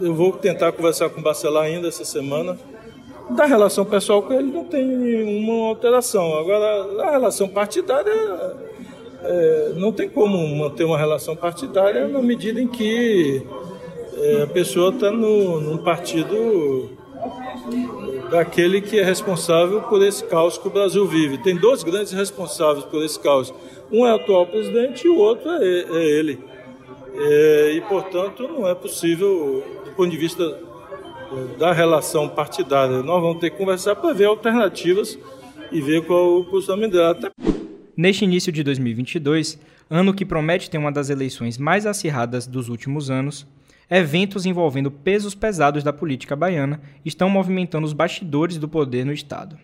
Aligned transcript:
eu 0.00 0.14
vou 0.14 0.32
tentar 0.32 0.72
conversar 0.72 1.10
com 1.10 1.20
o 1.20 1.22
Bacelar 1.22 1.64
ainda 1.64 1.88
essa 1.88 2.04
semana. 2.04 2.58
Da 3.30 3.44
relação 3.44 3.84
pessoal 3.84 4.22
com 4.22 4.32
ele 4.32 4.50
não 4.50 4.64
tem 4.64 4.84
nenhuma 4.84 5.68
alteração. 5.68 6.36
Agora, 6.38 7.04
a 7.04 7.10
relação 7.10 7.48
partidária, 7.48 8.12
é, 9.22 9.72
não 9.76 9.92
tem 9.92 10.08
como 10.08 10.38
manter 10.56 10.84
uma 10.84 10.98
relação 10.98 11.36
partidária 11.36 12.08
na 12.08 12.20
medida 12.20 12.60
em 12.60 12.66
que 12.66 13.42
é, 14.16 14.42
a 14.42 14.46
pessoa 14.46 14.90
está 14.90 15.10
num 15.10 15.78
partido 15.78 16.90
daquele 18.30 18.80
que 18.80 18.98
é 18.98 19.04
responsável 19.04 19.82
por 19.82 20.02
esse 20.02 20.24
caos 20.24 20.56
que 20.56 20.66
o 20.66 20.70
Brasil 20.70 21.06
vive. 21.06 21.38
Tem 21.38 21.56
dois 21.56 21.82
grandes 21.82 22.12
responsáveis 22.12 22.84
por 22.84 23.04
esse 23.04 23.18
caos. 23.18 23.52
Um 23.92 24.06
é 24.06 24.12
o 24.12 24.16
atual 24.16 24.46
presidente 24.46 25.06
e 25.06 25.10
o 25.10 25.18
outro 25.18 25.50
é, 25.50 25.64
é 25.64 26.18
ele. 26.18 26.38
É, 27.16 27.72
e, 27.72 27.80
portanto, 27.82 28.48
não 28.48 28.68
é 28.68 28.74
possível, 28.74 29.62
do 29.90 29.96
ponto 29.96 30.10
de 30.10 30.16
vista 30.16 30.42
é, 30.42 31.58
da 31.58 31.72
relação 31.72 32.28
partidária, 32.28 33.02
nós 33.02 33.20
vamos 33.20 33.40
ter 33.40 33.50
que 33.50 33.56
conversar 33.56 33.96
para 33.96 34.14
ver 34.14 34.26
alternativas 34.26 35.18
e 35.70 35.80
ver 35.80 36.04
qual 36.06 36.40
o 36.40 36.44
posicionamento 36.44 36.92
dela. 36.92 37.10
Até... 37.10 37.30
Neste 37.96 38.24
início 38.24 38.52
de 38.52 38.62
2022, 38.62 39.58
ano 39.88 40.14
que 40.14 40.24
promete 40.24 40.70
ter 40.70 40.78
uma 40.78 40.92
das 40.92 41.10
eleições 41.10 41.58
mais 41.58 41.86
acirradas 41.86 42.46
dos 42.46 42.68
últimos 42.68 43.10
anos, 43.10 43.46
eventos 43.90 44.46
envolvendo 44.46 44.90
pesos 44.90 45.34
pesados 45.34 45.82
da 45.82 45.92
política 45.92 46.36
baiana 46.36 46.80
estão 47.04 47.28
movimentando 47.28 47.86
os 47.86 47.92
bastidores 47.92 48.56
do 48.56 48.68
poder 48.68 49.04
no 49.04 49.12
Estado. 49.12 49.58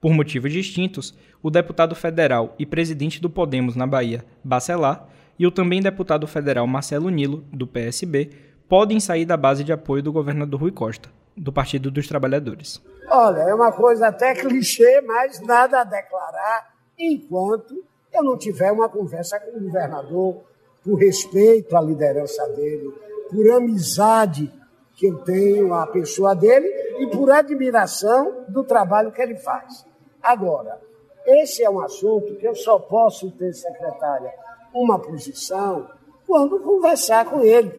Por 0.00 0.12
motivos 0.12 0.52
distintos, 0.52 1.14
o 1.42 1.50
deputado 1.50 1.94
federal 1.94 2.54
e 2.58 2.66
presidente 2.66 3.20
do 3.20 3.30
Podemos 3.30 3.76
na 3.76 3.86
Bahia, 3.86 4.24
Bacelar, 4.42 5.08
e 5.38 5.46
o 5.46 5.50
também 5.50 5.80
deputado 5.80 6.26
federal 6.26 6.66
Marcelo 6.66 7.08
Nilo, 7.08 7.44
do 7.52 7.66
PSB, 7.66 8.30
podem 8.72 8.98
sair 8.98 9.26
da 9.26 9.36
base 9.36 9.62
de 9.62 9.70
apoio 9.70 10.02
do 10.02 10.10
governador 10.10 10.58
Rui 10.58 10.72
Costa, 10.72 11.10
do 11.36 11.52
Partido 11.52 11.90
dos 11.90 12.08
Trabalhadores. 12.08 12.80
Olha, 13.06 13.42
é 13.42 13.54
uma 13.54 13.70
coisa 13.70 14.06
até 14.06 14.34
clichê, 14.34 15.02
mas 15.02 15.38
nada 15.42 15.82
a 15.82 15.84
declarar 15.84 16.72
enquanto 16.98 17.84
eu 18.10 18.24
não 18.24 18.38
tiver 18.38 18.72
uma 18.72 18.88
conversa 18.88 19.38
com 19.38 19.58
o 19.58 19.60
governador 19.60 20.40
por 20.82 20.94
respeito 20.94 21.76
à 21.76 21.82
liderança 21.82 22.48
dele, 22.48 22.90
por 23.30 23.50
amizade 23.50 24.50
que 24.94 25.06
eu 25.06 25.18
tenho 25.18 25.74
à 25.74 25.86
pessoa 25.86 26.34
dele 26.34 26.66
e 26.98 27.08
por 27.08 27.30
admiração 27.30 28.46
do 28.48 28.64
trabalho 28.64 29.12
que 29.12 29.20
ele 29.20 29.36
faz. 29.36 29.84
Agora, 30.22 30.80
esse 31.26 31.62
é 31.62 31.68
um 31.68 31.78
assunto 31.78 32.36
que 32.36 32.46
eu 32.46 32.54
só 32.54 32.78
posso 32.78 33.30
ter, 33.32 33.52
secretária, 33.52 34.32
uma 34.72 34.98
posição 34.98 35.90
quando 36.26 36.58
conversar 36.58 37.26
com 37.26 37.42
ele. 37.42 37.74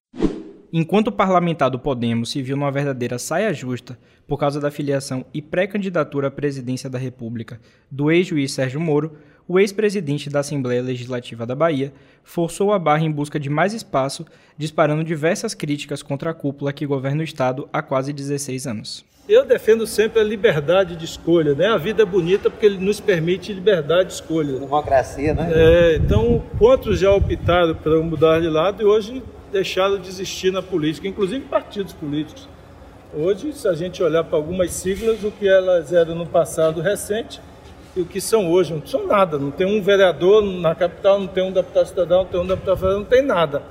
Enquanto 0.75 1.09
o 1.09 1.11
parlamentar 1.11 1.69
do 1.69 1.77
Podemos 1.77 2.31
se 2.31 2.41
viu 2.41 2.57
numa 2.57 2.71
verdadeira 2.71 3.19
saia 3.19 3.53
justa 3.53 3.95
por 4.27 4.39
causa 4.39 4.59
da 4.59 4.71
filiação 4.71 5.23
e 5.31 5.39
pré-candidatura 5.39 6.29
à 6.29 6.31
presidência 6.31 6.89
da 6.89 6.97
República 6.97 7.61
do 7.91 8.09
ex-juiz 8.09 8.53
Sérgio 8.53 8.81
Moro, 8.81 9.11
o 9.47 9.59
ex-presidente 9.59 10.31
da 10.31 10.39
Assembleia 10.39 10.81
Legislativa 10.81 11.45
da 11.45 11.53
Bahia 11.53 11.93
forçou 12.23 12.73
a 12.73 12.79
barra 12.79 13.03
em 13.03 13.11
busca 13.11 13.39
de 13.39 13.51
mais 13.51 13.71
espaço, 13.71 14.25
disparando 14.57 15.03
diversas 15.03 15.53
críticas 15.53 16.01
contra 16.01 16.31
a 16.31 16.33
cúpula 16.33 16.73
que 16.73 16.87
governa 16.87 17.21
o 17.21 17.23
Estado 17.23 17.69
há 17.71 17.83
quase 17.83 18.11
16 18.11 18.65
anos. 18.65 19.05
Eu 19.29 19.45
defendo 19.45 19.85
sempre 19.85 20.21
a 20.21 20.23
liberdade 20.23 20.95
de 20.95 21.05
escolha, 21.05 21.53
né? 21.53 21.67
A 21.67 21.77
vida 21.77 22.01
é 22.01 22.05
bonita 22.05 22.49
porque 22.49 22.65
ele 22.65 22.83
nos 22.83 22.99
permite 22.99 23.53
liberdade 23.53 24.07
de 24.07 24.15
escolha. 24.15 24.59
Democracia, 24.59 25.35
né? 25.35 25.51
É, 25.53 25.95
então, 25.97 26.43
quantos 26.57 26.97
já 26.97 27.13
optaram 27.13 27.75
para 27.75 28.01
mudar 28.01 28.41
de 28.41 28.49
lado 28.49 28.81
e 28.81 28.85
hoje 28.85 29.21
deixaram 29.53 29.97
de 29.97 30.09
existir 30.09 30.51
na 30.51 30.61
política, 30.61 31.07
inclusive 31.07 31.45
partidos 31.45 31.93
políticos. 31.93 32.49
Hoje, 33.15 33.53
se 33.53 33.67
a 33.67 33.73
gente 33.73 34.01
olhar 34.03 34.23
para 34.23 34.35
algumas 34.35 34.71
siglas, 34.71 35.23
o 35.23 35.31
que 35.31 35.47
elas 35.47 35.93
eram 35.93 36.15
no 36.15 36.25
passado 36.25 36.81
recente, 36.81 37.39
e 37.95 38.01
o 38.01 38.05
que 38.05 38.19
são 38.19 38.51
hoje. 38.51 38.73
Não 38.73 38.85
são 38.85 39.07
nada. 39.07 39.37
Não 39.37 39.51
tem 39.51 39.67
um 39.67 39.81
vereador 39.81 40.43
na 40.43 40.73
capital, 40.75 41.19
não 41.19 41.27
tem 41.27 41.43
um 41.43 41.51
deputado 41.51 41.87
cidadão, 41.87 42.23
não 42.23 42.25
tem 42.25 42.39
um 42.39 42.47
deputado 42.47 42.77
federal, 42.77 42.99
não 42.99 43.05
tem 43.05 43.21
nada. 43.21 43.63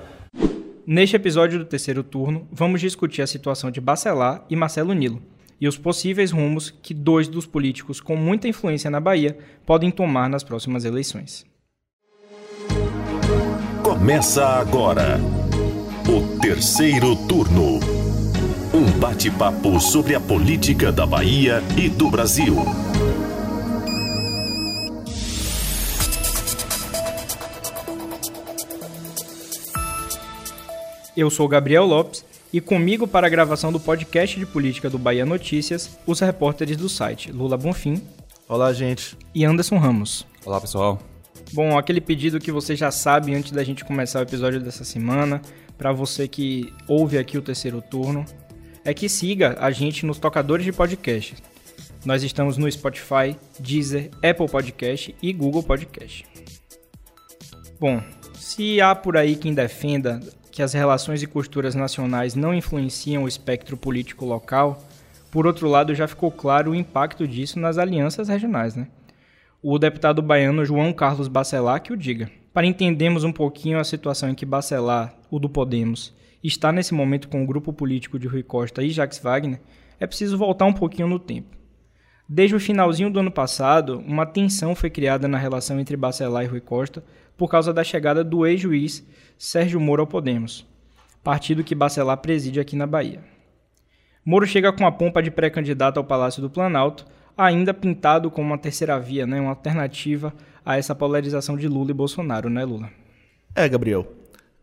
Neste 0.87 1.17
episódio 1.17 1.59
do 1.59 1.65
terceiro 1.65 2.03
turno, 2.03 2.47
vamos 2.51 2.81
discutir 2.81 3.23
a 3.23 3.27
situação 3.27 3.71
de 3.71 3.81
Bacelar 3.81 4.45
e 4.49 4.57
Marcelo 4.57 4.93
Nilo 4.93 5.23
e 5.61 5.69
os 5.69 5.79
possíveis 5.79 6.33
rumos 6.33 6.71
que 6.71 6.93
dois 6.93 7.29
dos 7.29 7.47
políticos 7.47 8.01
com 8.01 8.17
muita 8.17 8.49
influência 8.49 8.91
na 8.91 8.99
Bahia 8.99 9.39
podem 9.65 9.93
tomar 9.93 10.29
nas 10.29 10.43
próximas 10.43 10.85
eleições. 10.85 11.47
Começa 13.85 14.45
agora 14.45 15.21
o 16.13 16.39
terceiro 16.41 17.17
turno. 17.27 17.81
Um 18.75 19.01
bate-papo 19.01 19.81
sobre 19.81 20.15
a 20.15 20.21
política 20.21 20.93
da 20.93 21.07
Bahia 21.07 21.63
e 21.75 21.89
do 21.89 22.11
Brasil. 22.11 22.55
Eu 31.17 31.31
sou 31.31 31.49
Gabriel 31.49 31.87
Lopes 31.87 32.23
e 32.53 32.61
comigo 32.61 33.09
para 33.09 33.27
a 33.27 33.31
gravação 33.31 33.73
do 33.73 33.81
podcast 33.81 34.39
de 34.39 34.45
política 34.45 34.91
do 34.91 34.99
Bahia 34.99 35.25
Notícias, 35.25 35.99
os 36.07 36.21
repórteres 36.21 36.77
do 36.77 36.91
site 36.91 37.33
Lula 37.33 37.57
Bonfim. 37.57 38.03
Olá, 38.47 38.71
gente. 38.75 39.17
E 39.35 39.47
Anderson 39.47 39.79
Ramos. 39.79 40.27
Olá, 40.45 40.61
pessoal. 40.61 41.01
Bom, 41.55 41.79
aquele 41.79 42.03
pedido 42.03 42.39
que 42.39 42.53
você 42.53 42.77
já 42.77 42.91
sabe 42.91 43.35
antes 43.35 43.53
da 43.53 43.65
gente 43.65 43.83
começar 43.83 44.21
o 44.21 44.23
episódio 44.23 44.61
dessa 44.61 44.85
semana, 44.85 45.41
para 45.83 45.91
você 45.91 46.29
que 46.29 46.73
ouve 46.87 47.19
aqui 47.19 47.37
o 47.37 47.43
terceiro 47.43 47.83
turno, 47.83 48.25
é 48.85 48.95
que 48.95 49.09
siga 49.09 49.57
a 49.59 49.73
gente 49.73 50.07
nos 50.07 50.17
tocadores 50.17 50.65
de 50.65 50.71
podcast. 50.71 51.35
Nós 52.05 52.23
estamos 52.23 52.57
no 52.57 52.71
Spotify, 52.71 53.37
Deezer, 53.59 54.09
Apple 54.19 54.47
Podcast 54.49 55.13
e 55.21 55.33
Google 55.33 55.65
Podcast. 55.65 56.25
Bom, 57.81 58.01
se 58.35 58.81
há 58.81 58.95
por 58.95 59.17
aí 59.17 59.35
quem 59.35 59.53
defenda 59.53 60.21
que 60.53 60.63
as 60.63 60.73
relações 60.73 61.21
e 61.21 61.27
costuras 61.27 61.75
nacionais 61.75 62.37
não 62.37 62.55
influenciam 62.55 63.25
o 63.25 63.29
espectro 63.29 63.77
político 63.77 64.25
local, 64.25 64.87
por 65.33 65.49
outro 65.49 65.69
lado, 65.69 65.97
já 65.97 66.07
ficou 66.07 66.31
claro 66.31 66.71
o 66.71 66.77
impacto 66.77 67.27
disso 67.27 67.59
nas 67.59 67.77
alianças 67.77 68.29
regionais, 68.29 68.77
né? 68.77 68.87
O 69.61 69.81
deputado 69.81 70.23
baiano 70.23 70.65
João 70.65 70.93
Carlos 70.93 71.27
Bacelar 71.27 71.83
que 71.83 71.93
o 71.93 71.97
diga. 71.97 72.31
Para 72.53 72.67
entendermos 72.67 73.25
um 73.25 73.33
pouquinho 73.33 73.79
a 73.79 73.85
situação 73.85 74.29
em 74.29 74.35
que 74.35 74.45
Bacelar, 74.45 75.15
o 75.31 75.39
do 75.39 75.49
Podemos, 75.49 76.15
está 76.45 76.71
nesse 76.71 76.93
momento 76.93 77.29
com 77.29 77.43
o 77.43 77.47
grupo 77.47 77.73
político 77.73 78.19
de 78.19 78.29
Rui 78.29 78.43
Costa 78.43 78.83
e 78.83 78.91
Jacques 78.91 79.19
Wagner, 79.21 79.59
é 79.99 80.07
preciso 80.07 80.37
voltar 80.37 80.67
um 80.67 80.73
pouquinho 80.73 81.09
no 81.09 81.19
tempo. 81.19 81.57
Desde 82.29 82.55
o 82.55 82.61
finalzinho 82.61 83.11
do 83.11 83.21
ano 83.21 83.31
passado, 83.31 83.99
uma 84.07 84.27
tensão 84.27 84.75
foi 84.75 84.91
criada 84.91 85.27
na 85.27 85.39
relação 85.39 85.81
entre 85.81 85.97
Bacelar 85.97 86.45
e 86.45 86.47
Rui 86.47 86.61
Costa 86.61 87.03
por 87.39 87.49
causa 87.49 87.73
da 87.73 87.83
chegada 87.83 88.23
do 88.23 88.47
ex-juiz 88.47 89.07
Sérgio 89.39 89.81
Moro 89.81 90.03
ao 90.03 90.07
Podemos, 90.07 90.67
partido 91.25 91.65
que 91.65 91.75
Bacelar 91.75 92.19
preside 92.19 92.61
aqui 92.61 92.77
na 92.77 92.87
Bahia. 92.87 93.21
Moro 94.25 94.47
chega 94.47 94.73
com 94.73 94.87
a 94.87 94.93
pompa 94.93 95.23
de 95.23 95.31
pré-candidato 95.31 95.97
ao 95.97 96.05
Palácio 96.05 96.43
do 96.43 96.51
Planalto, 96.51 97.07
ainda 97.37 97.73
pintado 97.73 98.31
como 98.31 98.49
uma 98.49 98.59
terceira 98.59 98.99
via, 98.99 99.27
né, 99.27 99.41
uma 99.41 99.51
alternativa 99.51 100.33
a 100.65 100.77
essa 100.77 100.95
polarização 100.95 101.57
de 101.57 101.67
Lula 101.67 101.91
e 101.91 101.95
Bolsonaro, 101.95 102.49
né, 102.49 102.65
Lula? 102.65 102.91
É, 103.55 103.69
Gabriel. 103.69 104.07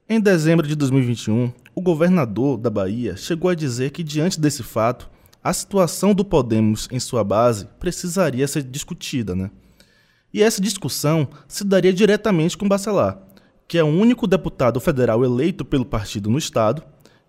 Em 0.07 0.19
dezembro 0.19 0.68
de 0.68 0.75
2021, 0.75 1.52
o 1.75 1.81
governador 1.81 2.57
da 2.57 2.69
Bahia 2.69 3.16
chegou 3.16 3.50
a 3.52 3.56
dizer 3.56 3.91
que, 3.91 4.03
diante 4.03 4.40
desse 4.40 4.63
fato, 4.63 5.09
a 5.44 5.53
situação 5.53 6.13
do 6.13 6.25
Podemos 6.25 6.88
em 6.91 7.00
sua 7.00 7.24
base 7.24 7.68
precisaria 7.80 8.47
ser 8.47 8.63
discutida, 8.63 9.36
né? 9.36 9.51
E 10.34 10.41
essa 10.44 10.62
discussão 10.62 11.28
se 11.47 11.63
daria 11.63 11.94
diretamente 11.94 12.57
com 12.57 12.68
Bacelar, 12.68 13.19
que 13.68 13.78
é 13.78 13.84
o 13.84 13.88
único 13.88 14.28
deputado 14.28 14.80
federal 14.80 15.24
eleito 15.24 15.63
pelo 15.63 15.86
partido 15.86 16.30
no 16.30 16.38
estado 16.38 16.84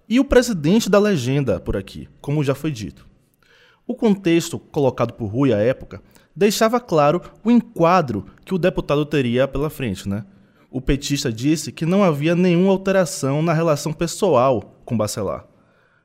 e 0.09 0.19
o 0.19 0.25
presidente 0.25 0.89
da 0.89 0.99
legenda 0.99 1.61
por 1.61 1.77
aqui, 1.77 2.09
como 2.21 2.43
já 2.43 2.55
foi 2.55 2.71
dito. 2.71 3.10
O 3.91 3.95
contexto 3.97 4.57
colocado 4.57 5.15
por 5.15 5.27
Rui 5.27 5.53
à 5.53 5.59
época 5.59 6.01
deixava 6.35 6.79
claro 6.79 7.21
o 7.45 7.51
enquadro 7.51 8.25
que 8.45 8.55
o 8.55 8.59
deputado 8.59 9.05
teria 9.05 9.49
pela 9.49 9.69
frente, 9.69 10.09
né? 10.09 10.25
O 10.71 10.81
petista 10.81 11.33
disse 11.33 11.73
que 11.73 11.85
não 11.85 12.05
havia 12.05 12.37
nenhuma 12.37 12.71
alteração 12.71 13.43
na 13.43 13.53
relação 13.53 13.93
pessoal 13.93 14.77
com 14.85 14.97
Bacelar, 14.97 15.45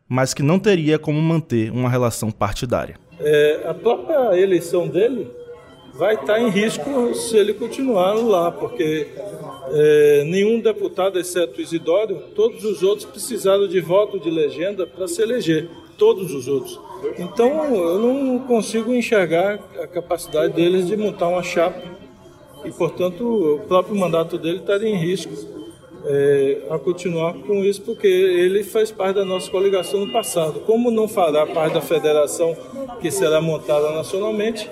mas 0.09 0.33
que 0.33 0.41
não 0.41 0.57
teria 0.57 0.97
como 0.97 1.21
manter 1.21 1.71
uma 1.71 1.87
relação 1.87 2.31
partidária. 2.31 2.97
É, 3.19 3.65
a 3.67 3.73
própria 3.75 4.35
eleição 4.35 4.87
dele 4.87 5.29
vai 5.93 6.15
estar 6.15 6.39
em 6.39 6.49
risco 6.49 7.13
se 7.13 7.37
ele 7.37 7.53
continuar 7.53 8.13
lá, 8.13 8.51
porque 8.51 9.09
é, 9.73 10.23
nenhum 10.25 10.59
deputado, 10.59 11.19
exceto 11.19 11.61
Isidório, 11.61 12.19
todos 12.35 12.63
os 12.65 12.81
outros 12.81 13.05
precisaram 13.05 13.67
de 13.67 13.79
voto 13.79 14.19
de 14.19 14.31
legenda 14.31 14.87
para 14.87 15.07
se 15.07 15.21
eleger, 15.21 15.69
todos 15.99 16.33
os 16.33 16.47
outros. 16.47 16.83
Então 17.17 17.75
eu 17.75 17.99
não 17.99 18.39
consigo 18.39 18.93
enxergar 18.93 19.59
a 19.81 19.87
capacidade 19.87 20.53
deles 20.53 20.87
de 20.87 20.97
montar 20.97 21.27
uma 21.27 21.43
chapa 21.43 21.81
e, 22.63 22.71
portanto, 22.71 23.23
o 23.23 23.59
próprio 23.67 23.95
mandato 23.95 24.37
dele 24.37 24.57
estaria 24.57 24.89
em 24.89 24.97
risco 24.97 25.33
é, 26.07 26.67
a 26.69 26.77
continuar 26.77 27.33
com 27.33 27.63
isso, 27.63 27.81
porque 27.81 28.07
ele 28.07 28.63
faz 28.63 28.91
parte 28.91 29.15
da 29.15 29.25
nossa 29.25 29.49
coligação 29.49 30.05
no 30.05 30.11
passado. 30.11 30.59
Como 30.61 30.91
não 30.91 31.07
fará 31.07 31.45
parte 31.45 31.73
da 31.73 31.81
federação 31.81 32.55
que 33.01 33.09
será 33.09 33.41
montada 33.41 33.91
nacionalmente, 33.91 34.69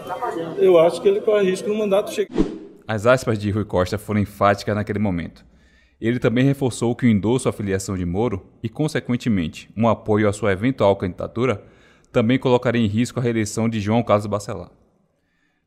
eu 0.57 0.77
acho 0.79 1.01
que 1.01 1.07
ele 1.07 1.21
corre 1.21 1.49
risco 1.49 1.67
no 1.67 1.75
mandato 1.75 2.13
chegar. 2.13 2.29
As 2.87 3.05
aspas 3.05 3.39
de 3.39 3.49
Rui 3.49 3.65
Costa 3.65 3.97
foram 3.97 4.19
enfáticas 4.19 4.75
naquele 4.75 4.99
momento. 4.99 5.45
Ele 5.99 6.19
também 6.19 6.43
reforçou 6.43 6.93
que 6.95 7.05
o 7.05 7.09
endosso 7.09 7.47
à 7.47 7.53
filiação 7.53 7.95
de 7.95 8.05
Moro 8.05 8.45
e, 8.61 8.67
consequentemente, 8.67 9.69
um 9.75 9.87
apoio 9.87 10.27
à 10.27 10.33
sua 10.33 10.51
eventual 10.51 10.95
candidatura 10.95 11.63
também 12.13 12.37
colocaria 12.37 12.81
em 12.81 12.87
risco 12.87 13.19
a 13.19 13.23
reeleição 13.23 13.67
de 13.67 13.79
João 13.79 14.03
Carlos 14.03 14.27
Bacelar. 14.27 14.71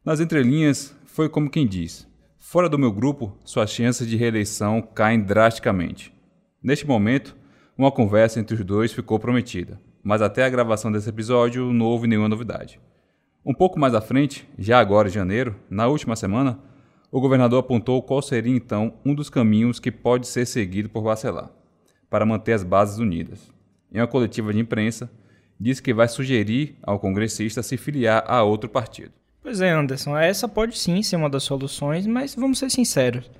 Nas 0.04 0.20
entrelinhas, 0.20 0.96
foi 1.04 1.28
como 1.28 1.50
quem 1.50 1.66
diz: 1.66 2.08
fora 2.38 2.68
do 2.68 2.78
meu 2.78 2.92
grupo, 2.92 3.36
suas 3.44 3.70
chances 3.70 4.06
de 4.06 4.16
reeleição 4.16 4.80
caem 4.80 5.20
drasticamente. 5.20 6.14
Neste 6.62 6.86
momento, 6.86 7.36
uma 7.76 7.90
conversa 7.90 8.38
entre 8.38 8.54
os 8.54 8.64
dois 8.64 8.92
ficou 8.92 9.18
prometida, 9.18 9.80
mas 10.02 10.22
até 10.22 10.44
a 10.44 10.48
gravação 10.48 10.90
desse 10.90 11.08
episódio 11.08 11.72
não 11.72 11.86
houve 11.86 12.06
nenhuma 12.06 12.28
novidade. 12.28 12.80
Um 13.44 13.52
pouco 13.52 13.78
mais 13.78 13.94
à 13.94 14.00
frente, 14.00 14.48
já 14.56 14.78
agora 14.78 15.08
em 15.08 15.12
janeiro, 15.12 15.56
na 15.68 15.88
última 15.88 16.14
semana, 16.14 16.58
o 17.10 17.20
governador 17.20 17.60
apontou 17.60 18.02
qual 18.02 18.22
seria 18.22 18.54
então 18.54 18.94
um 19.04 19.14
dos 19.14 19.28
caminhos 19.28 19.80
que 19.80 19.90
pode 19.90 20.26
ser 20.28 20.46
seguido 20.46 20.88
por 20.88 21.02
Bacelar, 21.02 21.50
para 22.08 22.26
manter 22.26 22.52
as 22.52 22.62
bases 22.62 22.98
unidas. 22.98 23.52
Em 23.92 24.00
uma 24.00 24.06
coletiva 24.06 24.52
de 24.52 24.60
imprensa, 24.60 25.10
disse 25.58 25.82
que 25.82 25.94
vai 25.94 26.08
sugerir 26.08 26.76
ao 26.82 26.98
congressista 26.98 27.62
se 27.62 27.76
filiar 27.76 28.24
a 28.26 28.42
outro 28.42 28.68
partido. 28.68 29.12
Pois 29.42 29.60
é, 29.60 29.70
Anderson, 29.70 30.16
essa 30.16 30.48
pode 30.48 30.78
sim 30.78 31.02
ser 31.02 31.16
uma 31.16 31.30
das 31.30 31.44
soluções, 31.44 32.06
mas 32.06 32.34
vamos 32.34 32.58
ser 32.58 32.70
sinceros. 32.70 33.30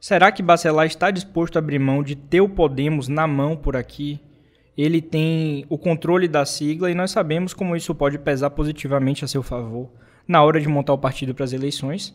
Será 0.00 0.32
que 0.32 0.42
Bacelar 0.42 0.86
está 0.86 1.10
disposto 1.10 1.56
a 1.56 1.58
abrir 1.58 1.78
mão 1.78 2.02
de 2.02 2.14
ter 2.16 2.40
o 2.40 2.48
Podemos 2.48 3.08
na 3.08 3.26
mão 3.26 3.56
por 3.56 3.76
aqui? 3.76 4.20
Ele 4.76 5.02
tem 5.02 5.66
o 5.68 5.76
controle 5.76 6.26
da 6.26 6.46
sigla 6.46 6.90
e 6.90 6.94
nós 6.94 7.10
sabemos 7.10 7.52
como 7.52 7.76
isso 7.76 7.94
pode 7.94 8.18
pesar 8.18 8.50
positivamente 8.50 9.24
a 9.24 9.28
seu 9.28 9.42
favor 9.42 9.90
na 10.26 10.42
hora 10.42 10.60
de 10.60 10.68
montar 10.68 10.94
o 10.94 10.98
partido 10.98 11.34
para 11.34 11.44
as 11.44 11.52
eleições 11.52 12.14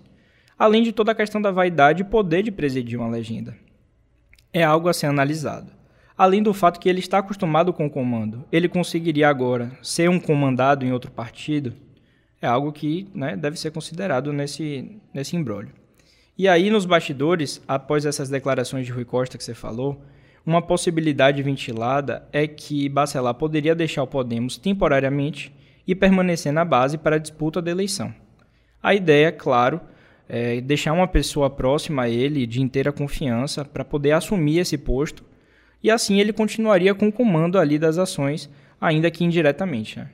além 0.58 0.84
de 0.84 0.92
toda 0.92 1.12
a 1.12 1.16
questão 1.16 1.42
da 1.42 1.52
vaidade 1.52 2.02
e 2.02 2.06
poder 2.06 2.42
de 2.44 2.52
presidir 2.52 3.00
uma 3.00 3.10
legenda. 3.10 3.56
É 4.54 4.64
algo 4.64 4.88
a 4.88 4.94
ser 4.94 5.08
analisado. 5.08 5.72
Além 6.18 6.42
do 6.42 6.54
fato 6.54 6.80
que 6.80 6.88
ele 6.88 7.00
está 7.00 7.18
acostumado 7.18 7.74
com 7.74 7.86
o 7.86 7.90
comando, 7.90 8.46
ele 8.52 8.70
conseguiria 8.70 9.28
agora 9.28 9.72
ser 9.82 10.10
um 10.10 10.20
comandado 10.20 10.86
em 10.86 10.92
outro 10.94 11.12
partido, 11.12 11.74
é 12.42 12.48
algo 12.48 12.72
que 12.72 13.08
né, 13.14 13.36
deve 13.36 13.58
ser 13.58 13.72
considerado 13.72 14.32
nesse, 14.32 15.00
nesse 15.14 15.36
embrólio. 15.36 15.72
E 16.38 16.48
aí, 16.48 16.70
nos 16.70 16.86
bastidores, 16.86 17.62
após 17.68 18.06
essas 18.06 18.30
declarações 18.30 18.86
de 18.86 18.92
Rui 18.92 19.06
Costa 19.06 19.38
que 19.38 19.44
você 19.44 19.54
falou, 19.54 20.02
uma 20.46 20.62
possibilidade 20.62 21.42
ventilada 21.42 22.28
é 22.32 22.46
que 22.46 22.88
Bacelar 22.88 23.34
poderia 23.34 23.74
deixar 23.74 24.04
o 24.04 24.08
Podemos 24.08 24.58
temporariamente 24.58 25.52
e 25.88 25.96
permanecer 25.96 26.54
na 26.54 26.64
base 26.64 26.98
para 26.98 27.16
a 27.16 27.20
disputa 27.20 27.62
da 27.62 27.72
eleição. 27.72 28.14
A 28.82 28.94
ideia, 28.94 29.32
claro, 29.32 29.82
é, 30.30 30.62
deixar 30.62 30.94
uma 30.94 31.08
pessoa 31.08 31.50
próxima 31.50 32.04
a 32.04 32.10
ele, 32.10 32.46
de 32.46 32.62
inteira 32.62 32.92
confiança, 32.92 33.66
para 33.66 33.84
poder 33.84 34.12
assumir 34.12 34.60
esse 34.60 34.78
posto, 34.78 35.24
e 35.86 35.92
assim 35.92 36.20
ele 36.20 36.34
continuaria 36.34 36.96
com 36.96 37.10
o 37.10 37.12
comando 37.12 37.60
ali 37.60 37.78
das 37.78 38.00
ações, 38.00 38.50
ainda 38.82 39.12
que 39.12 39.24
indiretamente. 39.24 40.00
Né? 40.00 40.10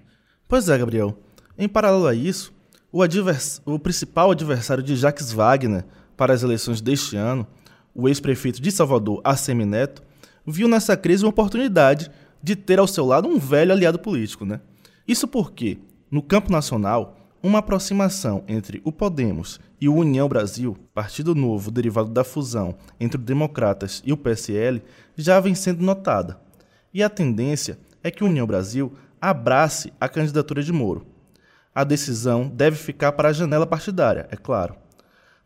Pois 0.46 0.68
é, 0.68 0.78
Gabriel. 0.78 1.18
Em 1.58 1.70
paralelo 1.70 2.08
a 2.08 2.14
isso, 2.14 2.54
o, 2.92 3.02
advers... 3.02 3.62
o 3.66 3.80
principal 3.80 4.32
adversário 4.32 4.84
de 4.84 4.98
Jacques 4.98 5.32
Wagner 5.32 5.86
para 6.18 6.34
as 6.34 6.44
eleições 6.44 6.82
deste 6.82 7.16
ano, 7.16 7.48
o 7.96 8.10
ex-prefeito 8.10 8.62
de 8.62 8.70
Salvador, 8.70 9.22
Assemi 9.24 9.64
Neto, 9.64 10.04
viu 10.46 10.68
nessa 10.68 10.98
crise 10.98 11.24
uma 11.24 11.30
oportunidade 11.30 12.12
de 12.44 12.54
ter 12.54 12.78
ao 12.78 12.86
seu 12.86 13.06
lado 13.06 13.30
um 13.30 13.40
velho 13.40 13.72
aliado 13.72 13.98
político. 13.98 14.44
Né? 14.44 14.60
Isso 15.08 15.26
porque, 15.26 15.78
no 16.12 16.22
campo 16.22 16.52
nacional, 16.52 17.21
uma 17.44 17.60
aproximação 17.60 18.44
entre 18.48 18.82
o 18.84 18.92
Podemos 18.92 19.60
e 19.80 19.90
o 19.90 19.96
União 19.96 20.30
Brasil, 20.30 20.78
partido 20.94 21.34
novo 21.34 21.72
derivado 21.72 22.10
da 22.10 22.24
fusão 22.24 22.76
entre 23.00 23.18
os 23.18 23.24
democratas 23.24 24.02
e 24.06 24.14
o 24.14 24.18
PSL, 24.18 24.82
já 25.16 25.40
vem 25.40 25.56
sendo 25.56 25.84
notada. 25.84 26.40
E 26.94 27.02
a 27.02 27.10
tendência 27.10 27.80
é 28.04 28.12
que 28.12 28.24
o 28.24 28.28
União 28.28 28.46
Brasil 28.46 28.94
abrace 29.20 29.92
a 30.00 30.08
candidatura 30.08 30.62
de 30.62 30.72
Moro. 30.72 31.06
A 31.74 31.84
decisão 31.84 32.48
deve 32.48 32.76
ficar 32.76 33.14
para 33.14 33.30
a 33.30 33.34
janela 33.34 33.66
partidária, 33.66 34.28
é 34.30 34.36
claro. 34.36 34.76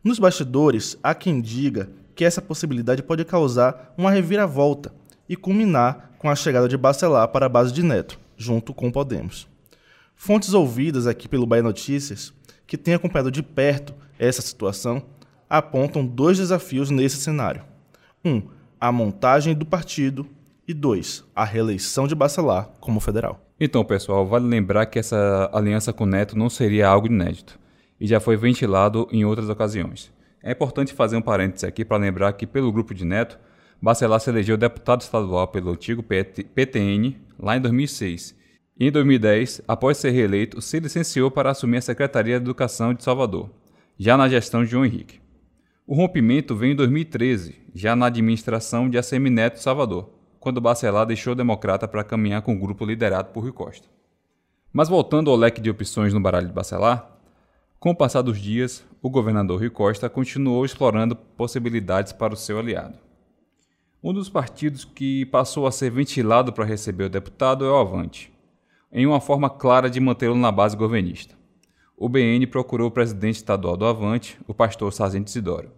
Nos 0.03 0.19
bastidores, 0.19 0.97
há 1.01 1.13
quem 1.13 1.39
diga 1.39 1.89
que 2.15 2.25
essa 2.25 2.41
possibilidade 2.41 3.03
pode 3.03 3.23
causar 3.25 3.93
uma 3.97 4.11
reviravolta 4.11 4.93
e 5.27 5.35
culminar 5.35 6.11
com 6.17 6.29
a 6.29 6.35
chegada 6.35 6.67
de 6.67 6.77
Bacelar 6.77 7.27
para 7.27 7.45
a 7.45 7.49
base 7.49 7.73
de 7.73 7.83
Neto, 7.83 8.19
junto 8.37 8.73
com 8.73 8.91
Podemos. 8.91 9.54
Fontes 10.15 10.53
ouvidas 10.53 11.05
aqui 11.05 11.27
pelo 11.27 11.45
Bahia 11.45 11.61
Notícias, 11.61 12.33
que 12.65 12.77
têm 12.77 12.93
acompanhado 12.93 13.29
de 13.29 13.43
perto 13.43 13.93
essa 14.17 14.41
situação, 14.41 15.03
apontam 15.47 16.05
dois 16.05 16.37
desafios 16.37 16.89
nesse 16.89 17.17
cenário. 17.17 17.63
Um, 18.23 18.41
a 18.79 18.91
montagem 18.91 19.53
do 19.53 19.65
partido 19.65 20.25
e 20.67 20.73
dois, 20.73 21.23
a 21.35 21.43
reeleição 21.43 22.07
de 22.07 22.15
Bacelar 22.15 22.69
como 22.79 22.99
federal. 22.99 23.45
Então, 23.59 23.85
pessoal, 23.85 24.25
vale 24.25 24.47
lembrar 24.47 24.85
que 24.87 24.97
essa 24.97 25.49
aliança 25.53 25.93
com 25.93 26.05
Neto 26.05 26.37
não 26.37 26.49
seria 26.49 26.87
algo 26.87 27.07
inédito 27.07 27.59
e 27.99 28.07
já 28.07 28.19
foi 28.19 28.35
ventilado 28.35 29.07
em 29.11 29.23
outras 29.23 29.49
ocasiões. 29.49 30.11
É 30.41 30.51
importante 30.51 30.93
fazer 30.93 31.17
um 31.17 31.21
parêntese 31.21 31.65
aqui 31.65 31.85
para 31.85 31.97
lembrar 31.97 32.33
que, 32.33 32.47
pelo 32.47 32.71
grupo 32.71 32.93
de 32.93 33.05
Neto, 33.05 33.37
Bacelar 33.81 34.19
se 34.19 34.29
elegeu 34.29 34.57
deputado 34.57 35.01
estadual 35.01 35.47
pelo 35.49 35.71
antigo 35.71 36.01
PTN 36.01 37.15
lá 37.37 37.57
em 37.57 37.61
2006 37.61 38.44
em 38.77 38.91
2010, 38.91 39.61
após 39.65 39.97
ser 39.97 40.09
reeleito, 40.09 40.61
se 40.61 40.81
licenciou 40.81 41.31
para 41.31 41.49
assumir 41.49 41.77
a 41.77 41.81
Secretaria 41.81 42.37
de 42.37 42.43
Educação 42.43 42.93
de 42.93 43.05
Salvador, 43.05 43.49
já 43.97 44.17
na 44.17 44.27
gestão 44.27 44.65
de 44.65 44.71
João 44.71 44.85
Henrique. 44.85 45.21
O 45.87 45.95
rompimento 45.95 46.53
veio 46.53 46.73
em 46.73 46.75
2013, 46.75 47.55
já 47.73 47.95
na 47.95 48.07
administração 48.07 48.89
de 48.89 48.97
ACM 48.97 49.29
Neto 49.29 49.61
Salvador, 49.61 50.09
quando 50.41 50.59
Bacelar 50.59 51.05
deixou 51.05 51.31
o 51.31 51.35
Democrata 51.37 51.87
para 51.87 52.03
caminhar 52.03 52.41
com 52.41 52.53
o 52.53 52.59
grupo 52.59 52.83
liderado 52.83 53.29
por 53.29 53.43
Rui 53.43 53.53
Costa. 53.53 53.87
Mas 54.73 54.89
voltando 54.89 55.31
ao 55.31 55.37
leque 55.37 55.61
de 55.61 55.69
opções 55.69 56.13
no 56.13 56.19
baralho 56.19 56.47
de 56.47 56.53
Bacelar, 56.53 57.17
com 57.79 57.91
o 57.91 57.95
passar 57.95 58.23
dos 58.23 58.41
dias, 58.41 58.85
o 59.01 59.09
governador 59.09 59.59
Rui 59.59 59.69
Costa 59.69 60.09
continuou 60.09 60.65
explorando 60.65 61.15
possibilidades 61.15 62.11
para 62.11 62.33
o 62.33 62.37
seu 62.37 62.59
aliado. 62.59 62.97
Um 64.03 64.11
dos 64.11 64.27
partidos 64.27 64.83
que 64.83 65.25
passou 65.27 65.65
a 65.65 65.71
ser 65.71 65.91
ventilado 65.91 66.51
para 66.51 66.65
receber 66.65 67.05
o 67.05 67.09
deputado 67.09 67.63
é 67.63 67.69
o 67.69 67.77
Avante 67.77 68.34
em 68.95 69.05
uma 69.05 69.19
forma 69.19 69.49
clara 69.49 69.89
de 69.89 69.99
mantê-lo 69.99 70.35
na 70.35 70.49
base 70.49 70.77
governista. 70.77 71.35
O 71.97 72.07
BN 72.07 72.47
procurou 72.47 72.87
o 72.87 72.91
presidente 72.91 73.35
estadual 73.35 73.75
do 73.75 73.85
Avante, 73.85 74.39
o 74.47 74.53
pastor 74.53 74.93
Sargento 74.93 75.27
Isidoro. 75.27 75.69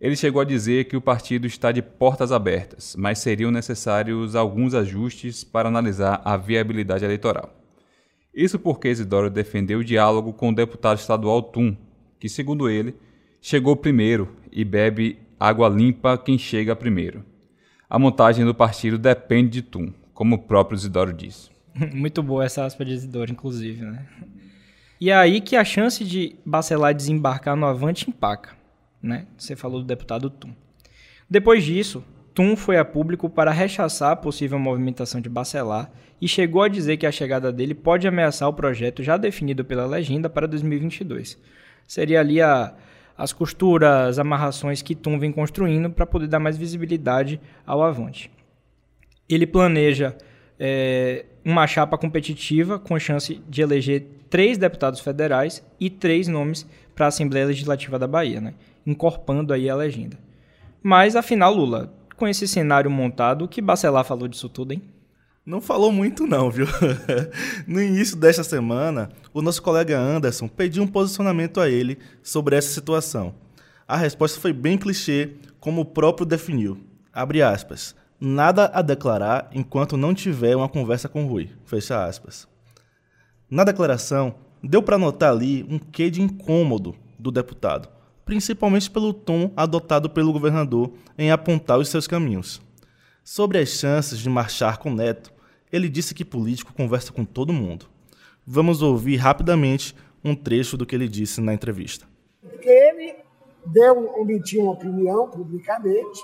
Ele 0.00 0.16
chegou 0.16 0.42
a 0.42 0.44
dizer 0.44 0.86
que 0.86 0.96
o 0.96 1.00
partido 1.00 1.46
está 1.46 1.70
de 1.70 1.80
portas 1.80 2.32
abertas, 2.32 2.96
mas 2.98 3.20
seriam 3.20 3.52
necessários 3.52 4.34
alguns 4.34 4.74
ajustes 4.74 5.44
para 5.44 5.68
analisar 5.68 6.20
a 6.24 6.36
viabilidade 6.36 7.04
eleitoral. 7.04 7.48
Isso 8.34 8.58
porque 8.58 8.88
Isidoro 8.88 9.30
defendeu 9.30 9.78
o 9.78 9.84
diálogo 9.84 10.32
com 10.32 10.48
o 10.48 10.54
deputado 10.54 10.98
estadual 10.98 11.40
Tum, 11.40 11.76
que, 12.18 12.28
segundo 12.28 12.68
ele, 12.68 12.96
chegou 13.40 13.76
primeiro 13.76 14.34
e 14.50 14.64
bebe 14.64 15.20
água 15.38 15.68
limpa 15.68 16.18
quem 16.18 16.36
chega 16.36 16.74
primeiro. 16.74 17.24
A 17.88 18.00
montagem 18.00 18.44
do 18.44 18.52
partido 18.52 18.98
depende 18.98 19.50
de 19.50 19.62
Tum, 19.62 19.92
como 20.12 20.34
o 20.34 20.42
próprio 20.42 20.76
Isidoro 20.76 21.12
disse. 21.12 21.56
Muito 21.94 22.22
boa 22.22 22.44
essa 22.44 22.64
aspa 22.64 22.84
de 22.84 22.92
Isidoro, 22.92 23.30
inclusive, 23.30 23.84
né? 23.84 24.06
E 25.00 25.10
é 25.10 25.14
aí 25.14 25.40
que 25.40 25.54
a 25.56 25.64
chance 25.64 26.04
de 26.04 26.36
Bacelar 26.44 26.94
desembarcar 26.94 27.56
no 27.56 27.66
Avante 27.66 28.10
empaca, 28.10 28.56
né? 29.02 29.26
Você 29.36 29.54
falou 29.54 29.80
do 29.80 29.86
deputado 29.86 30.28
Tum. 30.28 30.52
Depois 31.30 31.64
disso, 31.64 32.04
Tum 32.34 32.56
foi 32.56 32.78
a 32.78 32.84
público 32.84 33.28
para 33.30 33.52
rechaçar 33.52 34.12
a 34.12 34.16
possível 34.16 34.58
movimentação 34.58 35.20
de 35.20 35.28
Bacelar 35.28 35.90
e 36.20 36.26
chegou 36.26 36.62
a 36.62 36.68
dizer 36.68 36.96
que 36.96 37.06
a 37.06 37.12
chegada 37.12 37.52
dele 37.52 37.74
pode 37.74 38.08
ameaçar 38.08 38.48
o 38.48 38.52
projeto 38.52 39.02
já 39.02 39.16
definido 39.16 39.64
pela 39.64 39.86
legenda 39.86 40.28
para 40.28 40.48
2022. 40.48 41.38
Seria 41.86 42.20
ali 42.20 42.40
a, 42.40 42.74
as 43.16 43.32
costuras, 43.32 44.18
amarrações 44.18 44.82
que 44.82 44.96
Tum 44.96 45.18
vem 45.18 45.30
construindo 45.30 45.90
para 45.90 46.06
poder 46.06 46.26
dar 46.26 46.40
mais 46.40 46.56
visibilidade 46.56 47.40
ao 47.64 47.82
Avante. 47.82 48.30
Ele 49.28 49.46
planeja 49.46 50.16
é, 50.58 51.24
uma 51.48 51.66
chapa 51.66 51.96
competitiva 51.96 52.78
com 52.78 52.98
chance 52.98 53.40
de 53.48 53.62
eleger 53.62 54.06
três 54.28 54.58
deputados 54.58 55.00
federais 55.00 55.64
e 55.80 55.88
três 55.88 56.28
nomes 56.28 56.66
para 56.94 57.06
a 57.06 57.08
Assembleia 57.08 57.46
Legislativa 57.46 57.98
da 57.98 58.06
Bahia, 58.06 58.38
né? 58.38 58.52
encorpando 58.86 59.54
aí 59.54 59.70
a 59.70 59.74
legenda. 59.74 60.18
Mas, 60.82 61.16
afinal, 61.16 61.54
Lula, 61.54 61.90
com 62.16 62.28
esse 62.28 62.46
cenário 62.46 62.90
montado, 62.90 63.46
o 63.46 63.48
que 63.48 63.62
Bacelar 63.62 64.04
falou 64.04 64.28
disso 64.28 64.46
tudo, 64.50 64.72
hein? 64.72 64.82
Não 65.44 65.58
falou 65.62 65.90
muito 65.90 66.26
não, 66.26 66.50
viu? 66.50 66.66
no 67.66 67.80
início 67.80 68.14
desta 68.14 68.44
semana, 68.44 69.08
o 69.32 69.40
nosso 69.40 69.62
colega 69.62 69.98
Anderson 69.98 70.48
pediu 70.48 70.82
um 70.82 70.86
posicionamento 70.86 71.62
a 71.62 71.70
ele 71.70 71.98
sobre 72.22 72.56
essa 72.56 72.68
situação. 72.68 73.34
A 73.86 73.96
resposta 73.96 74.38
foi 74.38 74.52
bem 74.52 74.76
clichê, 74.76 75.30
como 75.58 75.80
o 75.80 75.86
próprio 75.86 76.26
definiu. 76.26 76.78
abre 77.10 77.40
aspas, 77.40 77.96
nada 78.20 78.70
a 78.74 78.82
declarar 78.82 79.48
enquanto 79.52 79.96
não 79.96 80.14
tiver 80.14 80.56
uma 80.56 80.68
conversa 80.68 81.08
com 81.08 81.26
Rui, 81.26 81.50
fecha 81.64 82.04
aspas. 82.04 82.48
Na 83.50 83.64
declaração, 83.64 84.34
deu 84.62 84.82
para 84.82 84.98
notar 84.98 85.32
ali 85.32 85.64
um 85.70 85.78
quê 85.78 86.10
de 86.10 86.20
incômodo 86.20 86.94
do 87.18 87.30
deputado, 87.30 87.88
principalmente 88.24 88.90
pelo 88.90 89.12
tom 89.12 89.52
adotado 89.56 90.10
pelo 90.10 90.32
governador 90.32 90.92
em 91.16 91.30
apontar 91.30 91.78
os 91.78 91.88
seus 91.88 92.06
caminhos. 92.06 92.60
Sobre 93.24 93.58
as 93.58 93.68
chances 93.68 94.18
de 94.18 94.28
marchar 94.28 94.78
com 94.78 94.92
Neto, 94.92 95.32
ele 95.72 95.88
disse 95.88 96.14
que 96.14 96.24
político 96.24 96.72
conversa 96.72 97.12
com 97.12 97.24
todo 97.24 97.52
mundo. 97.52 97.86
Vamos 98.46 98.82
ouvir 98.82 99.16
rapidamente 99.16 99.94
um 100.24 100.34
trecho 100.34 100.76
do 100.76 100.86
que 100.86 100.94
ele 100.94 101.08
disse 101.08 101.40
na 101.40 101.52
entrevista. 101.52 102.06
Porque 102.40 102.68
ele 102.68 103.16
deu, 103.66 104.14
emitiu 104.18 104.62
uma 104.62 104.72
opinião 104.72 105.28
publicamente 105.28 106.22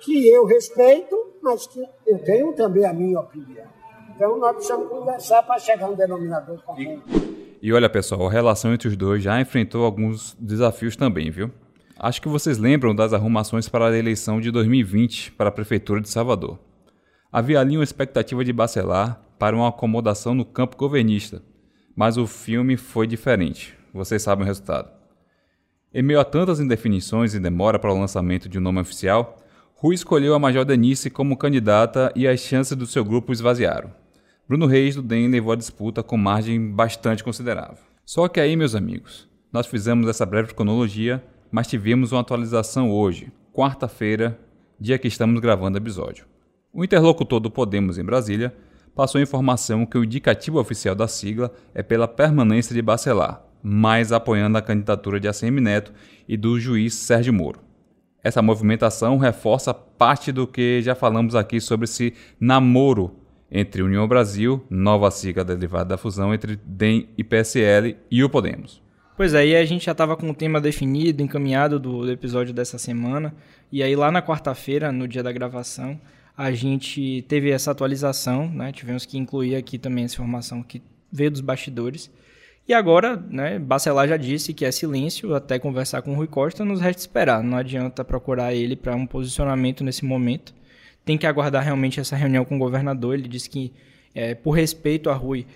que 0.00 0.28
eu 0.28 0.44
respeito, 0.44 1.16
mas 1.42 1.66
que 1.66 1.82
eu 2.06 2.18
tenho 2.18 2.52
também 2.52 2.84
a 2.84 2.92
minha 2.92 3.20
opinião. 3.20 3.66
Então 4.14 4.38
nós 4.38 4.54
precisamos 4.54 4.88
conversar 4.88 5.42
para 5.42 5.58
chegar 5.58 5.86
a 5.86 5.90
um 5.90 5.94
denominador 5.94 6.62
comum. 6.62 7.00
E 7.60 7.72
olha, 7.72 7.88
pessoal, 7.88 8.26
a 8.26 8.30
relação 8.30 8.72
entre 8.74 8.88
os 8.88 8.96
dois 8.96 9.22
já 9.22 9.40
enfrentou 9.40 9.84
alguns 9.84 10.36
desafios 10.38 10.96
também, 10.96 11.30
viu? 11.30 11.50
Acho 11.98 12.20
que 12.20 12.28
vocês 12.28 12.58
lembram 12.58 12.94
das 12.94 13.12
arrumações 13.12 13.68
para 13.68 13.88
a 13.88 13.98
eleição 13.98 14.40
de 14.40 14.50
2020 14.50 15.32
para 15.32 15.48
a 15.48 15.52
Prefeitura 15.52 16.00
de 16.00 16.08
Salvador. 16.08 16.58
Havia 17.32 17.60
ali 17.60 17.76
uma 17.76 17.84
expectativa 17.84 18.44
de 18.44 18.52
Bacelar 18.52 19.20
para 19.38 19.56
uma 19.56 19.68
acomodação 19.68 20.34
no 20.34 20.44
campo 20.44 20.76
governista, 20.76 21.42
mas 21.96 22.16
o 22.16 22.26
filme 22.26 22.76
foi 22.76 23.06
diferente. 23.06 23.76
Vocês 23.92 24.22
sabem 24.22 24.44
o 24.44 24.46
resultado. 24.46 24.90
Em 25.92 26.02
meio 26.02 26.20
a 26.20 26.24
tantas 26.24 26.60
indefinições 26.60 27.34
e 27.34 27.40
demora 27.40 27.78
para 27.78 27.92
o 27.92 27.98
lançamento 27.98 28.48
de 28.48 28.58
um 28.58 28.62
nome 28.62 28.80
oficial, 28.80 29.36
Rui 29.84 29.94
escolheu 29.94 30.32
a 30.32 30.38
Major 30.38 30.64
Denise 30.64 31.10
como 31.10 31.36
candidata 31.36 32.10
e 32.16 32.26
as 32.26 32.40
chances 32.40 32.74
do 32.74 32.86
seu 32.86 33.04
grupo 33.04 33.34
esvaziaram. 33.34 33.92
Bruno 34.48 34.64
Reis 34.64 34.96
do 34.96 35.02
DEM 35.02 35.28
levou 35.28 35.52
a 35.52 35.56
disputa 35.56 36.02
com 36.02 36.16
margem 36.16 36.70
bastante 36.70 37.22
considerável. 37.22 37.76
Só 38.02 38.26
que 38.26 38.40
aí, 38.40 38.56
meus 38.56 38.74
amigos, 38.74 39.28
nós 39.52 39.66
fizemos 39.66 40.08
essa 40.08 40.24
breve 40.24 40.54
cronologia, 40.54 41.22
mas 41.52 41.66
tivemos 41.66 42.12
uma 42.12 42.22
atualização 42.22 42.90
hoje, 42.90 43.30
quarta-feira, 43.52 44.40
dia 44.80 44.96
que 44.96 45.06
estamos 45.06 45.38
gravando 45.38 45.76
o 45.76 45.82
episódio. 45.82 46.24
O 46.72 46.82
interlocutor 46.82 47.38
do 47.38 47.50
Podemos 47.50 47.98
em 47.98 48.04
Brasília 48.04 48.54
passou 48.94 49.18
a 49.18 49.22
informação 49.22 49.84
que 49.84 49.98
o 49.98 50.04
indicativo 50.04 50.58
oficial 50.58 50.94
da 50.94 51.06
sigla 51.06 51.52
é 51.74 51.82
pela 51.82 52.08
permanência 52.08 52.74
de 52.74 52.80
Bacelar, 52.80 53.44
mas 53.62 54.12
apoiando 54.12 54.56
a 54.56 54.62
candidatura 54.62 55.20
de 55.20 55.28
ACM 55.28 55.60
Neto 55.60 55.92
e 56.26 56.38
do 56.38 56.58
juiz 56.58 56.94
Sérgio 56.94 57.34
Moro. 57.34 57.63
Essa 58.24 58.40
movimentação 58.40 59.18
reforça 59.18 59.74
parte 59.74 60.32
do 60.32 60.46
que 60.46 60.80
já 60.80 60.94
falamos 60.94 61.34
aqui 61.34 61.60
sobre 61.60 61.84
esse 61.84 62.14
namoro 62.40 63.14
entre 63.52 63.82
União 63.82 64.08
Brasil, 64.08 64.64
nova 64.70 65.10
sigla 65.10 65.44
derivada 65.44 65.90
da 65.90 65.98
fusão 65.98 66.32
entre 66.32 66.58
DEM 66.64 67.06
e 67.18 67.22
PSL 67.22 67.94
e 68.10 68.24
o 68.24 68.30
Podemos. 68.30 68.82
Pois 69.14 69.34
é, 69.34 69.58
a 69.58 69.64
gente 69.66 69.84
já 69.84 69.92
estava 69.92 70.16
com 70.16 70.30
o 70.30 70.34
tema 70.34 70.58
definido, 70.58 71.22
encaminhado 71.22 71.78
do, 71.78 72.10
episódio 72.10 72.54
dessa 72.54 72.78
semana, 72.78 73.34
e 73.70 73.82
aí 73.82 73.94
lá 73.94 74.10
na 74.10 74.22
quarta-feira, 74.22 74.90
no 74.90 75.06
dia 75.06 75.22
da 75.22 75.30
gravação, 75.30 76.00
a 76.36 76.50
gente 76.50 77.24
teve 77.28 77.50
essa 77.50 77.70
atualização, 77.70 78.48
né? 78.48 78.72
Tivemos 78.72 79.04
que 79.04 79.18
incluir 79.18 79.54
aqui 79.54 79.78
também 79.78 80.04
essa 80.04 80.14
informação 80.14 80.62
que 80.62 80.82
veio 81.12 81.30
dos 81.30 81.42
bastidores. 81.42 82.10
E 82.66 82.72
agora, 82.72 83.22
né, 83.28 83.58
Bacelar 83.58 84.08
já 84.08 84.16
disse 84.16 84.54
que 84.54 84.64
é 84.64 84.72
silêncio 84.72 85.34
até 85.34 85.58
conversar 85.58 86.00
com 86.00 86.12
o 86.12 86.14
Rui 86.14 86.26
Costa, 86.26 86.64
nos 86.64 86.80
resta 86.80 87.00
esperar. 87.00 87.42
Não 87.42 87.58
adianta 87.58 88.02
procurar 88.02 88.54
ele 88.54 88.74
para 88.74 88.96
um 88.96 89.06
posicionamento 89.06 89.84
nesse 89.84 90.04
momento. 90.04 90.54
Tem 91.04 91.18
que 91.18 91.26
aguardar 91.26 91.62
realmente 91.62 92.00
essa 92.00 92.16
reunião 92.16 92.44
com 92.44 92.56
o 92.56 92.58
governador. 92.58 93.14
Ele 93.14 93.28
disse 93.28 93.50
que, 93.50 93.72
é, 94.14 94.34
por 94.34 94.52
respeito 94.52 95.10
a 95.10 95.14
Rui, 95.14 95.46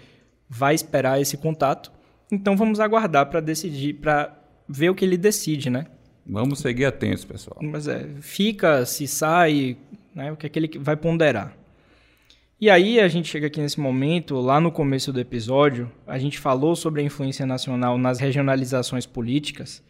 vai 0.48 0.74
esperar 0.74 1.18
esse 1.18 1.38
contato. 1.38 1.90
Então 2.30 2.54
vamos 2.56 2.78
aguardar 2.78 3.26
para 3.30 3.40
decidir, 3.40 3.94
para 3.94 4.36
ver 4.68 4.90
o 4.90 4.94
que 4.94 5.04
ele 5.04 5.16
decide, 5.16 5.70
né? 5.70 5.86
Vamos 6.26 6.58
seguir 6.58 6.84
atentos, 6.84 7.24
pessoal. 7.24 7.58
Mas 7.62 7.88
é, 7.88 8.06
fica, 8.20 8.84
se 8.84 9.06
sai, 9.06 9.78
né, 10.14 10.30
o 10.30 10.36
que 10.36 10.44
é 10.44 10.48
que 10.50 10.58
ele 10.58 10.70
vai 10.78 10.94
ponderar. 10.94 11.56
E 12.60 12.68
aí 12.68 12.98
a 12.98 13.06
gente 13.06 13.28
chega 13.28 13.46
aqui 13.46 13.60
nesse 13.60 13.78
momento, 13.78 14.34
lá 14.40 14.60
no 14.60 14.72
começo 14.72 15.12
do 15.12 15.20
episódio, 15.20 15.88
a 16.04 16.18
gente 16.18 16.40
falou 16.40 16.74
sobre 16.74 17.00
a 17.00 17.04
influência 17.04 17.46
nacional 17.46 17.96
nas 17.96 18.18
regionalizações 18.18 19.06
políticas, 19.06 19.80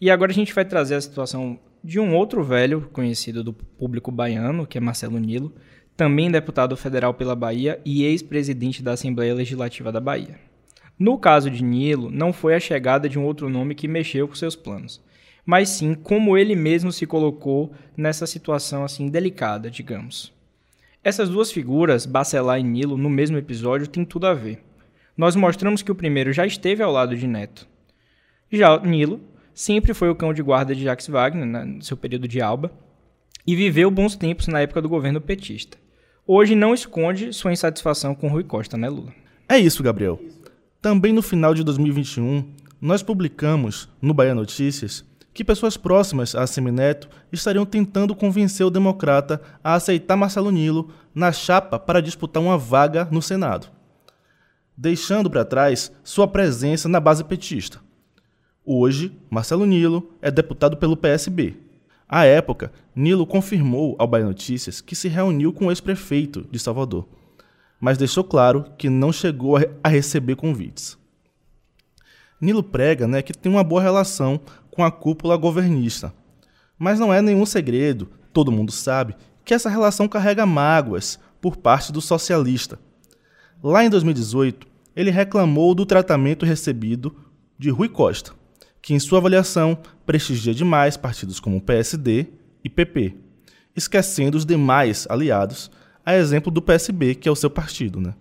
e 0.00 0.10
agora 0.10 0.32
a 0.32 0.34
gente 0.34 0.52
vai 0.52 0.64
trazer 0.64 0.96
a 0.96 1.00
situação 1.00 1.60
de 1.82 2.00
um 2.00 2.16
outro 2.16 2.42
velho 2.42 2.90
conhecido 2.92 3.44
do 3.44 3.52
público 3.52 4.10
baiano, 4.10 4.66
que 4.66 4.76
é 4.76 4.80
Marcelo 4.80 5.16
Nilo, 5.16 5.54
também 5.96 6.28
deputado 6.28 6.76
federal 6.76 7.14
pela 7.14 7.36
Bahia 7.36 7.80
e 7.84 8.02
ex-presidente 8.02 8.82
da 8.82 8.94
Assembleia 8.94 9.32
Legislativa 9.32 9.92
da 9.92 10.00
Bahia. 10.00 10.40
No 10.98 11.18
caso 11.18 11.48
de 11.48 11.62
Nilo, 11.62 12.10
não 12.10 12.32
foi 12.32 12.56
a 12.56 12.60
chegada 12.60 13.08
de 13.08 13.16
um 13.16 13.24
outro 13.24 13.48
nome 13.48 13.76
que 13.76 13.86
mexeu 13.86 14.26
com 14.26 14.34
seus 14.34 14.56
planos, 14.56 15.00
mas 15.46 15.68
sim 15.68 15.94
como 15.94 16.36
ele 16.36 16.56
mesmo 16.56 16.90
se 16.90 17.06
colocou 17.06 17.72
nessa 17.96 18.26
situação 18.26 18.82
assim 18.82 19.08
delicada, 19.08 19.70
digamos. 19.70 20.36
Essas 21.02 21.28
duas 21.28 21.52
figuras, 21.52 22.06
Bacelar 22.06 22.58
e 22.58 22.62
Nilo, 22.62 22.96
no 22.96 23.08
mesmo 23.08 23.36
episódio, 23.36 23.86
têm 23.86 24.04
tudo 24.04 24.26
a 24.26 24.34
ver. 24.34 24.62
Nós 25.16 25.36
mostramos 25.36 25.82
que 25.82 25.92
o 25.92 25.94
primeiro 25.94 26.32
já 26.32 26.44
esteve 26.44 26.82
ao 26.82 26.92
lado 26.92 27.16
de 27.16 27.26
Neto. 27.26 27.68
Já 28.50 28.78
Nilo 28.80 29.20
sempre 29.54 29.94
foi 29.94 30.08
o 30.08 30.14
cão 30.14 30.32
de 30.32 30.42
guarda 30.42 30.74
de 30.74 30.84
Jacques 30.84 31.08
Wagner, 31.08 31.46
né, 31.46 31.64
no 31.64 31.82
seu 31.82 31.96
período 31.96 32.28
de 32.28 32.40
alba, 32.40 32.72
e 33.46 33.56
viveu 33.56 33.90
bons 33.90 34.16
tempos 34.16 34.46
na 34.46 34.60
época 34.60 34.82
do 34.82 34.88
governo 34.88 35.20
petista. 35.20 35.78
Hoje 36.26 36.54
não 36.54 36.74
esconde 36.74 37.32
sua 37.32 37.52
insatisfação 37.52 38.14
com 38.14 38.28
Rui 38.28 38.44
Costa, 38.44 38.76
né, 38.76 38.88
Lula? 38.88 39.12
É 39.48 39.58
isso, 39.58 39.82
Gabriel. 39.82 40.20
Também 40.80 41.12
no 41.12 41.22
final 41.22 41.54
de 41.54 41.64
2021, 41.64 42.52
nós 42.80 43.02
publicamos 43.02 43.88
no 44.00 44.12
Bahia 44.14 44.34
Notícias 44.34 45.04
que 45.38 45.44
pessoas 45.44 45.76
próximas 45.76 46.34
a 46.34 46.48
Semineto 46.48 47.08
estariam 47.30 47.64
tentando 47.64 48.12
convencer 48.12 48.66
o 48.66 48.70
democrata 48.70 49.40
a 49.62 49.74
aceitar 49.74 50.16
Marcelo 50.16 50.50
Nilo 50.50 50.90
na 51.14 51.30
chapa 51.30 51.78
para 51.78 52.02
disputar 52.02 52.42
uma 52.42 52.58
vaga 52.58 53.06
no 53.08 53.22
Senado, 53.22 53.68
deixando 54.76 55.30
para 55.30 55.44
trás 55.44 55.92
sua 56.02 56.26
presença 56.26 56.88
na 56.88 56.98
base 56.98 57.22
petista. 57.22 57.78
Hoje, 58.64 59.16
Marcelo 59.30 59.64
Nilo 59.64 60.12
é 60.20 60.28
deputado 60.28 60.76
pelo 60.76 60.96
PSB. 60.96 61.56
À 62.08 62.24
época, 62.24 62.72
Nilo 62.92 63.24
confirmou 63.24 63.94
ao 63.96 64.08
Bahia 64.08 64.26
Notícias 64.26 64.80
que 64.80 64.96
se 64.96 65.06
reuniu 65.06 65.52
com 65.52 65.66
o 65.66 65.70
ex-prefeito 65.70 66.48
de 66.50 66.58
Salvador, 66.58 67.06
mas 67.80 67.96
deixou 67.96 68.24
claro 68.24 68.64
que 68.76 68.90
não 68.90 69.12
chegou 69.12 69.56
a 69.84 69.88
receber 69.88 70.34
convites. 70.34 70.98
Nilo 72.40 72.62
prega 72.62 73.06
né, 73.06 73.20
que 73.22 73.32
tem 73.32 73.50
uma 73.50 73.64
boa 73.64 73.82
relação 73.82 74.40
com 74.78 74.84
a 74.84 74.92
cúpula 74.92 75.36
governista. 75.36 76.14
Mas 76.78 77.00
não 77.00 77.12
é 77.12 77.20
nenhum 77.20 77.44
segredo, 77.44 78.08
todo 78.32 78.52
mundo 78.52 78.70
sabe, 78.70 79.16
que 79.44 79.52
essa 79.52 79.68
relação 79.68 80.06
carrega 80.06 80.46
mágoas 80.46 81.18
por 81.40 81.56
parte 81.56 81.90
do 81.90 82.00
socialista. 82.00 82.78
Lá 83.60 83.84
em 83.84 83.90
2018, 83.90 84.68
ele 84.94 85.10
reclamou 85.10 85.74
do 85.74 85.84
tratamento 85.84 86.46
recebido 86.46 87.12
de 87.58 87.70
Rui 87.70 87.88
Costa, 87.88 88.30
que, 88.80 88.94
em 88.94 89.00
sua 89.00 89.18
avaliação, 89.18 89.76
prestigia 90.06 90.54
demais 90.54 90.96
partidos 90.96 91.40
como 91.40 91.60
PSD 91.60 92.28
e 92.62 92.70
PP, 92.70 93.16
esquecendo 93.74 94.38
os 94.38 94.46
demais 94.46 95.08
aliados, 95.10 95.72
a 96.06 96.14
exemplo 96.14 96.52
do 96.52 96.62
PSB, 96.62 97.16
que 97.16 97.28
é 97.28 97.32
o 97.32 97.34
seu 97.34 97.50
partido. 97.50 98.00
Né? 98.00 98.14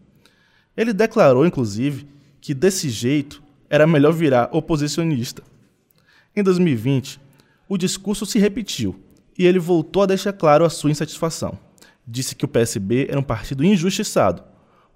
Ele 0.76 0.92
declarou, 0.92 1.46
inclusive, 1.46 2.08
que 2.42 2.56
desse 2.56 2.90
jeito 2.90 3.44
era 3.70 3.86
melhor 3.86 4.12
virar 4.12 4.50
oposicionista. 4.52 5.44
Em 6.38 6.44
2020, 6.44 7.20
o 7.68 7.80
discurso 7.80 8.24
se 8.24 8.38
repetiu 8.38 8.96
e 9.36 9.48
ele 9.48 9.58
voltou 9.58 10.04
a 10.04 10.06
deixar 10.06 10.32
claro 10.32 10.64
a 10.64 10.70
sua 10.70 10.92
insatisfação. 10.92 11.58
Disse 12.06 12.36
que 12.36 12.46
o 12.46 12.48
PSB 12.48 13.08
era 13.10 13.20
um 13.20 13.24
partido 13.24 13.66
injustiçado 13.66 14.44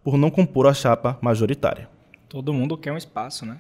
por 0.04 0.20
não 0.20 0.30
compor 0.30 0.68
a 0.68 0.74
chapa 0.76 1.18
majoritária. 1.20 1.90
Todo 2.30 2.54
mundo 2.54 2.78
quer 2.78 2.92
um 2.92 2.98
espaço, 2.98 3.44
né? 3.44 3.60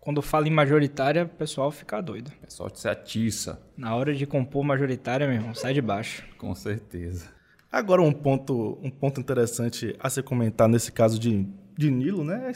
Quando 0.00 0.20
fala 0.20 0.48
em 0.48 0.50
majoritária, 0.50 1.22
o 1.22 1.28
pessoal 1.28 1.70
fica 1.70 2.00
doido. 2.00 2.32
O 2.42 2.46
pessoal 2.46 2.68
se 2.74 2.88
atiça. 2.88 3.62
Na 3.76 3.94
hora 3.94 4.12
de 4.12 4.26
compor 4.26 4.64
majoritária, 4.64 5.28
meu 5.28 5.36
irmão, 5.36 5.54
sai 5.54 5.74
de 5.74 5.80
baixo. 5.80 6.24
Com 6.36 6.52
certeza. 6.52 7.30
Agora, 7.70 8.02
um 8.02 8.12
ponto, 8.12 8.76
um 8.82 8.90
ponto 8.90 9.20
interessante 9.20 9.94
a 10.00 10.10
ser 10.10 10.24
comentado 10.24 10.72
nesse 10.72 10.90
caso 10.90 11.16
de, 11.16 11.46
de 11.78 11.92
Nilo, 11.92 12.24
né? 12.24 12.50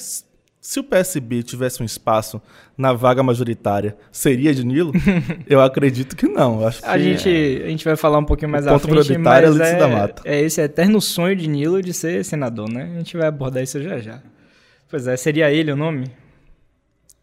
Se 0.67 0.81
o 0.81 0.85
PSB 0.85 1.45
tivesse 1.45 1.81
um 1.81 1.87
espaço 1.87 2.43
na 2.77 2.93
vaga 2.93 3.23
majoritária, 3.23 3.97
seria 4.11 4.53
de 4.53 4.67
Nilo? 4.67 4.93
Eu 5.47 5.61
acredito 5.61 6.17
que 6.17 6.27
não. 6.27 6.67
Acho 6.67 6.85
a, 6.85 6.95
que 6.95 7.05
gente, 7.05 7.29
é... 7.29 7.67
a 7.67 7.69
gente 7.69 7.85
vai 7.85 7.95
falar 7.95 8.19
um 8.19 8.25
pouquinho 8.25 8.51
mais 8.51 8.67
à 8.67 8.77
frente, 8.77 9.13
é 9.13 9.17
mas 9.17 9.61
é, 9.61 9.79
da 9.79 9.87
Mata. 9.87 10.23
é 10.25 10.41
esse 10.41 10.61
eterno 10.61 11.01
sonho 11.01 11.37
de 11.37 11.49
Nilo 11.49 11.81
de 11.81 11.95
ser 11.95 12.25
senador, 12.25 12.69
né? 12.69 12.83
A 12.97 12.99
gente 12.99 13.17
vai 13.17 13.29
abordar 13.29 13.63
isso 13.63 13.81
já 13.81 14.01
já. 14.01 14.21
Pois 14.89 15.07
é, 15.07 15.17
seria 15.17 15.53
ele 15.53 15.71
o 15.71 15.77
nome? 15.77 16.11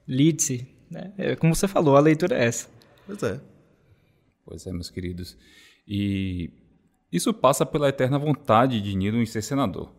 Lidse, 0.07 0.65
né? 0.89 1.11
É, 1.17 1.35
como 1.35 1.53
você 1.53 1.67
falou, 1.67 1.97
a 1.97 1.99
leitura 1.99 2.37
é 2.37 2.45
essa. 2.45 2.69
Pois 3.05 3.21
é. 3.23 3.41
Pois 4.45 4.65
é, 4.65 4.71
meus 4.71 4.89
queridos. 4.89 5.37
E 5.85 6.49
Isso 7.11 7.33
passa 7.33 7.65
pela 7.65 7.89
eterna 7.89 8.17
vontade 8.17 8.79
de 8.79 8.95
Nilo 8.95 9.21
em 9.21 9.25
ser 9.25 9.41
senador. 9.41 9.91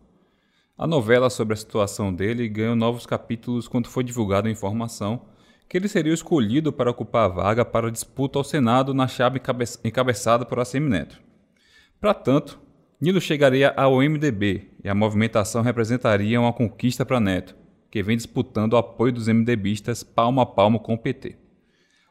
A 0.77 0.85
novela 0.85 1.29
sobre 1.29 1.53
a 1.53 1.57
situação 1.57 2.13
dele 2.13 2.49
ganhou 2.49 2.75
novos 2.75 3.05
capítulos 3.05 3.65
quando 3.65 3.87
foi 3.87 4.03
divulgada 4.03 4.49
a 4.49 4.51
informação 4.51 5.21
que 5.69 5.77
ele 5.77 5.87
seria 5.87 6.13
escolhido 6.13 6.73
para 6.73 6.91
ocupar 6.91 7.25
a 7.25 7.33
vaga 7.33 7.63
para 7.63 7.87
a 7.87 7.91
disputa 7.91 8.37
ao 8.37 8.43
Senado 8.43 8.93
na 8.93 9.07
chapa 9.07 9.39
encabeçada 9.85 10.45
por 10.45 10.59
ACM 10.59 10.89
Neto. 10.89 11.21
Para 11.97 12.13
tanto, 12.13 12.59
Nilo 12.99 13.21
chegaria 13.21 13.73
ao 13.77 13.99
MDB 13.99 14.71
e 14.83 14.89
a 14.89 14.93
movimentação 14.93 15.61
representaria 15.61 16.41
uma 16.41 16.51
conquista 16.51 17.05
para 17.05 17.21
Neto, 17.21 17.55
que 17.89 18.03
vem 18.03 18.17
disputando 18.17 18.73
o 18.73 18.77
apoio 18.77 19.13
dos 19.13 19.29
MDBistas 19.29 20.03
palmo 20.03 20.41
a 20.41 20.45
palmo 20.45 20.81
com 20.81 20.93
o 20.93 20.97
PT. 20.97 21.37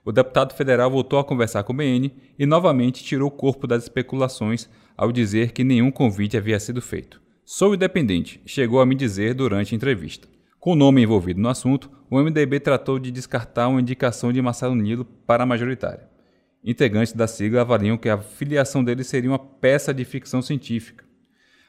O 0.02 0.10
deputado 0.10 0.54
federal 0.54 0.90
voltou 0.90 1.18
a 1.18 1.24
conversar 1.24 1.64
com 1.64 1.74
o 1.74 1.76
BN 1.76 2.10
e 2.38 2.46
novamente 2.46 3.04
tirou 3.04 3.28
o 3.28 3.30
corpo 3.30 3.66
das 3.66 3.82
especulações 3.82 4.70
ao 4.96 5.12
dizer 5.12 5.52
que 5.52 5.62
nenhum 5.62 5.90
convite 5.90 6.38
havia 6.38 6.58
sido 6.58 6.80
feito. 6.80 7.23
Sou 7.46 7.74
independente, 7.74 8.40
chegou 8.46 8.80
a 8.80 8.86
me 8.86 8.94
dizer 8.94 9.34
durante 9.34 9.74
a 9.74 9.76
entrevista. 9.76 10.26
Com 10.58 10.72
o 10.72 10.74
nome 10.74 11.02
envolvido 11.02 11.38
no 11.38 11.50
assunto, 11.50 11.90
o 12.08 12.18
MDB 12.18 12.58
tratou 12.58 12.98
de 12.98 13.10
descartar 13.10 13.68
uma 13.68 13.82
indicação 13.82 14.32
de 14.32 14.40
Marcelo 14.40 14.74
Nilo 14.74 15.04
para 15.04 15.42
a 15.42 15.46
majoritária. 15.46 16.08
Integrantes 16.64 17.12
da 17.12 17.26
sigla 17.26 17.60
avaliam 17.60 17.98
que 17.98 18.08
a 18.08 18.16
filiação 18.16 18.82
dele 18.82 19.04
seria 19.04 19.30
uma 19.30 19.38
peça 19.38 19.92
de 19.92 20.06
ficção 20.06 20.40
científica. 20.40 21.04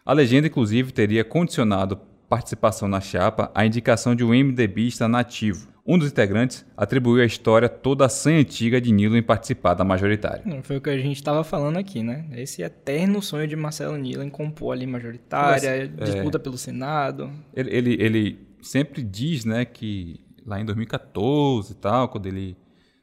A 0.06 0.14
legenda, 0.14 0.48
inclusive, 0.48 0.94
teria 0.94 1.26
condicionado 1.26 2.00
participação 2.30 2.88
na 2.88 3.02
chapa 3.02 3.52
à 3.54 3.66
indicação 3.66 4.16
de 4.16 4.24
um 4.24 4.30
MDBista 4.30 5.10
nativo. 5.10 5.75
Um 5.88 6.00
dos 6.00 6.10
integrantes 6.10 6.66
atribuiu 6.76 7.22
à 7.22 7.26
história 7.26 7.70
toda 7.70 8.08
a 8.08 8.10
sanha 8.10 8.40
antiga 8.40 8.82
de 8.82 8.92
Nilo 8.92 9.16
em 9.16 9.22
participar 9.22 9.76
da 9.76 9.84
majoritária. 9.84 10.44
Foi 10.64 10.78
o 10.78 10.82
que 10.82 10.90
a 10.90 10.98
gente 10.98 11.18
estava 11.18 11.44
falando 11.44 11.78
aqui, 11.78 12.02
né? 12.02 12.26
Esse 12.32 12.64
eterno 12.64 13.22
sonho 13.22 13.48
de 13.48 13.56
Marcelo 13.56 13.96
Nilo 13.96 14.24
em 14.24 14.30
compor 14.30 14.74
ali 14.74 14.88
majoritária, 14.88 15.92
Mas, 15.96 16.10
disputa 16.10 16.40
é... 16.40 16.42
pelo 16.42 16.58
Senado. 16.58 17.32
Ele, 17.54 17.70
ele, 17.70 18.04
ele, 18.04 18.48
sempre 18.64 19.04
diz, 19.04 19.46
né, 19.46 19.64
que 19.64 20.20
lá 20.44 20.60
em 20.60 20.66
2014 20.66 21.74
e 21.74 21.76
tal, 21.76 22.10
quando 22.10 22.26
ele 22.26 22.58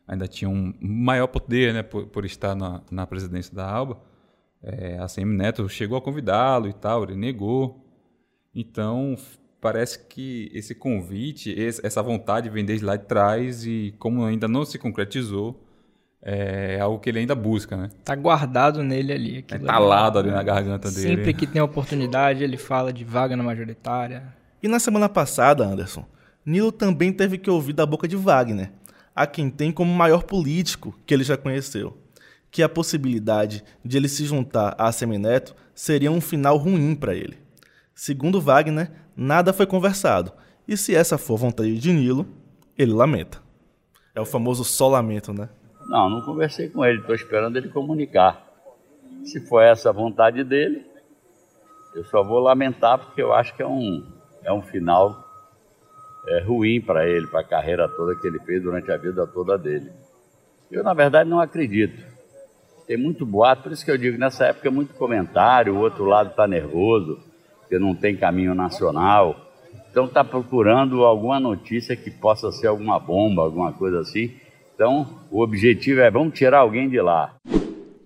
ainda 0.05 0.27
tinha 0.27 0.49
um 0.49 0.75
maior 0.81 1.29
poder, 1.29 1.73
né, 1.73 1.85
por, 1.85 2.09
por 2.09 2.25
estar 2.25 2.57
na, 2.57 2.83
na 2.91 3.07
presidência 3.07 3.55
da 3.55 3.65
Alba, 3.65 4.01
é, 4.61 4.99
a 4.99 5.07
CM 5.07 5.37
Neto 5.37 5.69
chegou 5.69 5.97
a 5.97 6.03
convidá-lo 6.03 6.69
e 6.69 6.73
tal, 6.73 7.05
ele 7.05 7.15
negou. 7.15 7.87
Então, 8.53 9.17
parece 9.63 10.01
que 10.09 10.51
esse 10.53 10.75
convite, 10.75 11.55
essa 11.85 12.03
vontade 12.03 12.51
vem 12.51 12.65
desde 12.65 12.85
lá 12.85 12.97
de 12.97 13.05
trás 13.05 13.65
e 13.65 13.95
como 13.97 14.25
ainda 14.25 14.49
não 14.49 14.65
se 14.65 14.77
concretizou, 14.77 15.65
é 16.21 16.81
algo 16.81 16.99
que 16.99 17.09
ele 17.09 17.21
ainda 17.21 17.35
busca, 17.37 17.77
né? 17.77 17.89
Tá 18.05 18.17
guardado 18.17 18.83
nele 18.83 19.13
ali. 19.13 19.45
É 19.49 19.59
talado 19.61 20.19
ali 20.19 20.33
na 20.33 20.43
garganta 20.43 20.91
dele. 20.91 21.17
Sempre 21.17 21.33
que 21.33 21.47
tem 21.47 21.63
oportunidade, 21.63 22.43
ele 22.43 22.57
fala 22.57 22.93
de 22.93 23.05
vaga 23.05 23.37
na 23.37 23.45
majoritária. 23.45 24.35
E 24.61 24.67
na 24.67 24.81
semana 24.81 25.09
passada, 25.09 25.65
Anderson, 25.65 26.05
Nilo 26.45 26.73
também 26.73 27.13
teve 27.13 27.39
que 27.39 27.49
ouvir 27.49 27.73
da 27.73 27.87
boca 27.87 28.09
de 28.09 28.17
Wagner, 28.17 28.73
a 29.15 29.29
quem 29.29 29.49
tem 29.49 29.71
como 29.71 29.95
maior 29.95 30.25
político 30.25 30.93
que 31.07 31.15
ele 31.15 31.23
já 31.23 31.37
conheceu, 31.37 31.97
que 32.51 32.65
a 32.65 32.69
possibilidade 32.69 33.63
de 33.85 33.97
ele 33.97 34.09
se 34.09 34.25
juntar 34.25 34.75
a 34.77 34.91
Semineto 34.91 35.55
seria 35.73 36.11
um 36.11 36.21
final 36.21 36.57
ruim 36.57 36.97
para 36.97 37.15
ele. 37.15 37.39
Segundo 37.95 38.41
Wagner, 38.41 38.91
nada 39.17 39.53
foi 39.53 39.67
conversado. 39.67 40.33
E 40.67 40.77
se 40.77 40.95
essa 40.95 41.19
for 41.19 41.37
vontade 41.37 41.79
de 41.79 41.93
Nilo, 41.93 42.27
ele 42.79 42.93
lamenta. 42.93 43.39
É 44.15 44.21
o 44.21 44.27
famoso 44.27 44.65
só 44.65 44.89
lamento, 44.89 45.33
né? 45.33 45.49
Não, 45.87 46.09
não 46.09 46.23
conversei 46.23 46.69
com 46.69 46.85
ele, 46.85 47.01
estou 47.01 47.15
esperando 47.15 47.57
ele 47.57 47.69
comunicar. 47.69 48.47
Se 49.25 49.41
for 49.47 49.61
essa 49.61 49.91
a 49.91 49.93
vontade 49.93 50.45
dele, 50.45 50.85
eu 51.95 52.05
só 52.05 52.23
vou 52.23 52.39
lamentar 52.39 52.99
porque 52.99 53.23
eu 53.23 53.33
acho 53.33 53.55
que 53.55 53.63
é 53.63 53.67
um, 53.67 54.05
é 54.43 54.53
um 54.53 54.63
final 54.63 55.23
é, 56.27 56.41
ruim 56.41 56.81
para 56.81 57.07
ele, 57.07 57.27
para 57.27 57.41
a 57.41 57.45
carreira 57.45 57.89
toda 57.89 58.17
que 58.17 58.27
ele 58.27 58.39
fez 58.41 58.63
durante 58.63 58.91
a 58.91 58.97
vida 58.97 59.27
toda 59.27 59.59
dele. 59.59 59.91
Eu, 60.71 60.83
na 60.83 60.95
verdade, 60.95 61.29
não 61.29 61.41
acredito. 61.41 62.03
Tem 62.87 62.97
muito 62.97 63.27
boato, 63.27 63.63
por 63.63 63.73
isso 63.73 63.85
que 63.85 63.91
eu 63.91 63.99
digo, 63.99 64.19
nessa 64.19 64.47
época 64.47 64.69
é 64.69 64.71
muito 64.71 64.95
comentário, 64.95 65.75
o 65.75 65.81
outro 65.81 66.05
lado 66.05 66.31
está 66.31 66.47
nervoso, 66.47 67.21
porque 67.73 67.79
não 67.79 67.95
tem 67.95 68.15
caminho 68.15 68.55
nacional. 68.55 69.51
Então 69.91 70.05
está 70.05 70.23
procurando 70.23 71.05
alguma 71.05 71.41
notícia 71.41 71.97
que 71.97 72.11
possa 72.11 72.53
ser 72.53 72.67
alguma 72.67 72.99
bomba, 72.99 73.43
alguma 73.43 73.73
coisa 73.73 74.01
assim. 74.01 74.35
Então 74.75 75.09
o 75.31 75.43
objetivo 75.43 76.01
é 76.01 76.11
vamos 76.11 76.39
tirar 76.39 76.59
alguém 76.59 76.89
de 76.91 77.01
lá. 77.01 77.35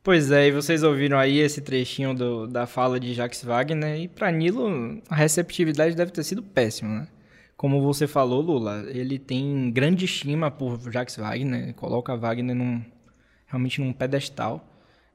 Pois 0.05 0.31
é, 0.31 0.46
e 0.46 0.52
vocês 0.52 0.85
ouviram 0.85 1.18
aí 1.18 1.38
esse 1.38 1.61
trechinho 1.61 2.14
do, 2.14 2.46
da 2.46 2.64
fala 2.64 3.00
de 3.00 3.12
Jacques 3.12 3.42
Wagner, 3.42 4.02
e 4.02 4.07
para 4.07 4.31
Nilo 4.31 5.02
a 5.11 5.16
receptividade 5.16 5.96
deve 5.96 6.12
ter 6.12 6.22
sido 6.22 6.44
péssima, 6.44 7.00
né? 7.00 7.09
Como 7.57 7.83
você 7.83 8.07
falou, 8.07 8.40
Lula, 8.40 8.85
ele 8.88 9.18
tem 9.18 9.68
grande 9.72 10.05
estima 10.05 10.48
por 10.48 10.79
Jacques 10.92 11.16
Wagner, 11.16 11.74
coloca 11.74 12.16
Wagner 12.16 12.55
num, 12.55 12.81
realmente 13.48 13.81
num 13.81 13.92
pedestal. 13.92 14.64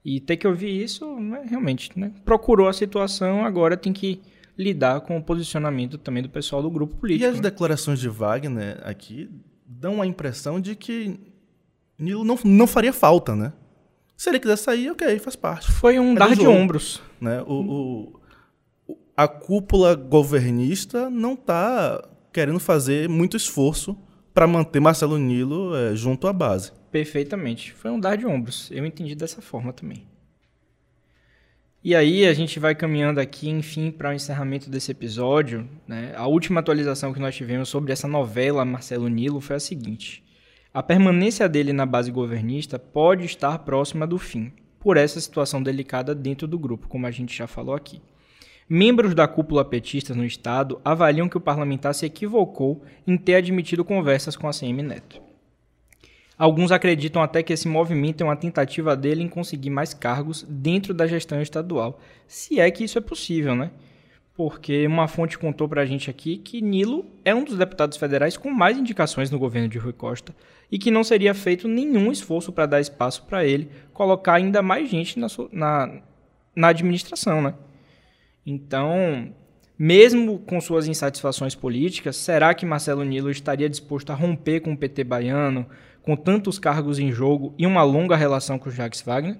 E 0.03 0.19
ter 0.19 0.35
que 0.35 0.47
ouvir 0.47 0.83
isso, 0.83 1.05
né, 1.19 1.43
realmente, 1.47 1.97
né? 1.97 2.11
Procurou 2.25 2.67
a 2.67 2.73
situação, 2.73 3.45
agora 3.45 3.77
tem 3.77 3.93
que 3.93 4.19
lidar 4.61 5.01
com 5.01 5.17
o 5.17 5.23
posicionamento 5.23 5.97
também 5.97 6.21
do 6.21 6.29
pessoal 6.29 6.61
do 6.61 6.69
grupo 6.69 6.97
político. 6.97 7.25
E 7.25 7.27
as 7.27 7.37
né? 7.37 7.41
declarações 7.41 7.99
de 7.99 8.07
Wagner 8.07 8.79
aqui 8.83 9.29
dão 9.65 10.01
a 10.01 10.05
impressão 10.05 10.59
de 10.59 10.75
que 10.75 11.19
Nilo 11.97 12.23
não, 12.23 12.37
não 12.43 12.67
faria 12.67 12.93
falta, 12.93 13.35
né? 13.35 13.53
Se 14.15 14.29
ele 14.29 14.39
quiser 14.39 14.57
sair, 14.57 14.91
ok, 14.91 15.17
faz 15.19 15.35
parte. 15.35 15.71
Foi 15.71 15.99
um 15.99 16.11
é 16.13 16.15
dar 16.15 16.35
de 16.35 16.45
ombros. 16.45 17.01
Né? 17.19 17.41
O, 17.41 18.13
o, 18.87 18.95
a 19.17 19.27
cúpula 19.27 19.95
governista 19.95 21.09
não 21.09 21.33
está 21.33 22.07
querendo 22.31 22.59
fazer 22.59 23.09
muito 23.09 23.35
esforço 23.35 23.97
para 24.33 24.47
manter 24.47 24.79
Marcelo 24.79 25.17
Nilo 25.17 25.75
é, 25.75 25.95
junto 25.95 26.27
à 26.27 26.33
base. 26.33 26.71
Perfeitamente. 26.91 27.73
Foi 27.73 27.89
um 27.89 27.99
dar 27.99 28.15
de 28.15 28.25
ombros. 28.25 28.69
Eu 28.71 28.85
entendi 28.85 29.15
dessa 29.15 29.41
forma 29.41 29.73
também. 29.73 30.07
E 31.83 31.95
aí 31.95 32.27
a 32.27 32.33
gente 32.33 32.59
vai 32.59 32.75
caminhando 32.75 33.19
aqui, 33.19 33.49
enfim, 33.49 33.89
para 33.89 34.11
o 34.11 34.13
encerramento 34.13 34.69
desse 34.69 34.91
episódio. 34.91 35.67
Né? 35.87 36.13
A 36.15 36.27
última 36.27 36.59
atualização 36.59 37.11
que 37.11 37.19
nós 37.19 37.35
tivemos 37.35 37.69
sobre 37.69 37.91
essa 37.91 38.07
novela 38.07 38.63
Marcelo 38.63 39.07
Nilo 39.07 39.41
foi 39.41 39.55
a 39.55 39.59
seguinte: 39.59 40.23
a 40.71 40.83
permanência 40.83 41.49
dele 41.49 41.73
na 41.73 41.83
base 41.83 42.11
governista 42.11 42.77
pode 42.77 43.25
estar 43.25 43.57
próxima 43.59 44.05
do 44.05 44.19
fim, 44.19 44.53
por 44.79 44.95
essa 44.95 45.19
situação 45.19 45.61
delicada 45.63 46.13
dentro 46.13 46.47
do 46.47 46.59
grupo, 46.59 46.87
como 46.87 47.07
a 47.07 47.11
gente 47.11 47.35
já 47.35 47.47
falou 47.47 47.73
aqui. 47.73 47.99
Membros 48.69 49.15
da 49.15 49.27
cúpula 49.27 49.65
petista 49.65 50.13
no 50.13 50.23
estado 50.23 50.79
avaliam 50.85 51.27
que 51.27 51.37
o 51.37 51.41
parlamentar 51.41 51.95
se 51.95 52.05
equivocou 52.05 52.83
em 53.07 53.17
ter 53.17 53.35
admitido 53.35 53.83
conversas 53.83 54.35
com 54.35 54.47
a 54.47 54.53
CM 54.53 54.83
Neto. 54.83 55.30
Alguns 56.41 56.71
acreditam 56.71 57.21
até 57.21 57.43
que 57.43 57.53
esse 57.53 57.67
movimento 57.67 58.21
é 58.21 58.23
uma 58.23 58.35
tentativa 58.35 58.95
dele 58.95 59.21
em 59.21 59.27
conseguir 59.27 59.69
mais 59.69 59.93
cargos 59.93 60.43
dentro 60.49 60.91
da 60.91 61.05
gestão 61.05 61.39
estadual, 61.39 61.99
se 62.27 62.59
é 62.59 62.71
que 62.71 62.83
isso 62.83 62.97
é 62.97 63.01
possível, 63.01 63.53
né? 63.53 63.69
Porque 64.33 64.87
uma 64.87 65.07
fonte 65.07 65.37
contou 65.37 65.69
pra 65.69 65.85
gente 65.85 66.09
aqui 66.09 66.37
que 66.37 66.59
Nilo 66.59 67.05
é 67.23 67.35
um 67.35 67.43
dos 67.43 67.59
deputados 67.59 67.95
federais 67.95 68.37
com 68.37 68.49
mais 68.49 68.75
indicações 68.75 69.29
no 69.29 69.37
governo 69.37 69.69
de 69.69 69.77
Rui 69.77 69.93
Costa 69.93 70.35
e 70.71 70.79
que 70.79 70.89
não 70.89 71.03
seria 71.03 71.35
feito 71.35 71.67
nenhum 71.67 72.11
esforço 72.11 72.51
para 72.51 72.65
dar 72.65 72.81
espaço 72.81 73.23
para 73.27 73.45
ele 73.45 73.69
colocar 73.93 74.33
ainda 74.33 74.63
mais 74.63 74.89
gente 74.89 75.19
na, 75.19 75.27
na, 75.51 76.01
na 76.55 76.67
administração, 76.69 77.39
né? 77.39 77.53
Então, 78.43 79.31
mesmo 79.77 80.39
com 80.39 80.59
suas 80.59 80.87
insatisfações 80.87 81.53
políticas, 81.53 82.15
será 82.15 82.51
que 82.55 82.65
Marcelo 82.65 83.03
Nilo 83.03 83.29
estaria 83.29 83.69
disposto 83.69 84.09
a 84.09 84.15
romper 84.15 84.61
com 84.61 84.73
o 84.73 84.77
PT 84.77 85.03
baiano, 85.03 85.67
com 86.01 86.15
tantos 86.15 86.57
cargos 86.59 86.99
em 86.99 87.11
jogo 87.11 87.53
e 87.57 87.65
uma 87.65 87.83
longa 87.83 88.15
relação 88.15 88.57
com 88.57 88.69
Jacques 88.69 89.01
Wagner? 89.01 89.37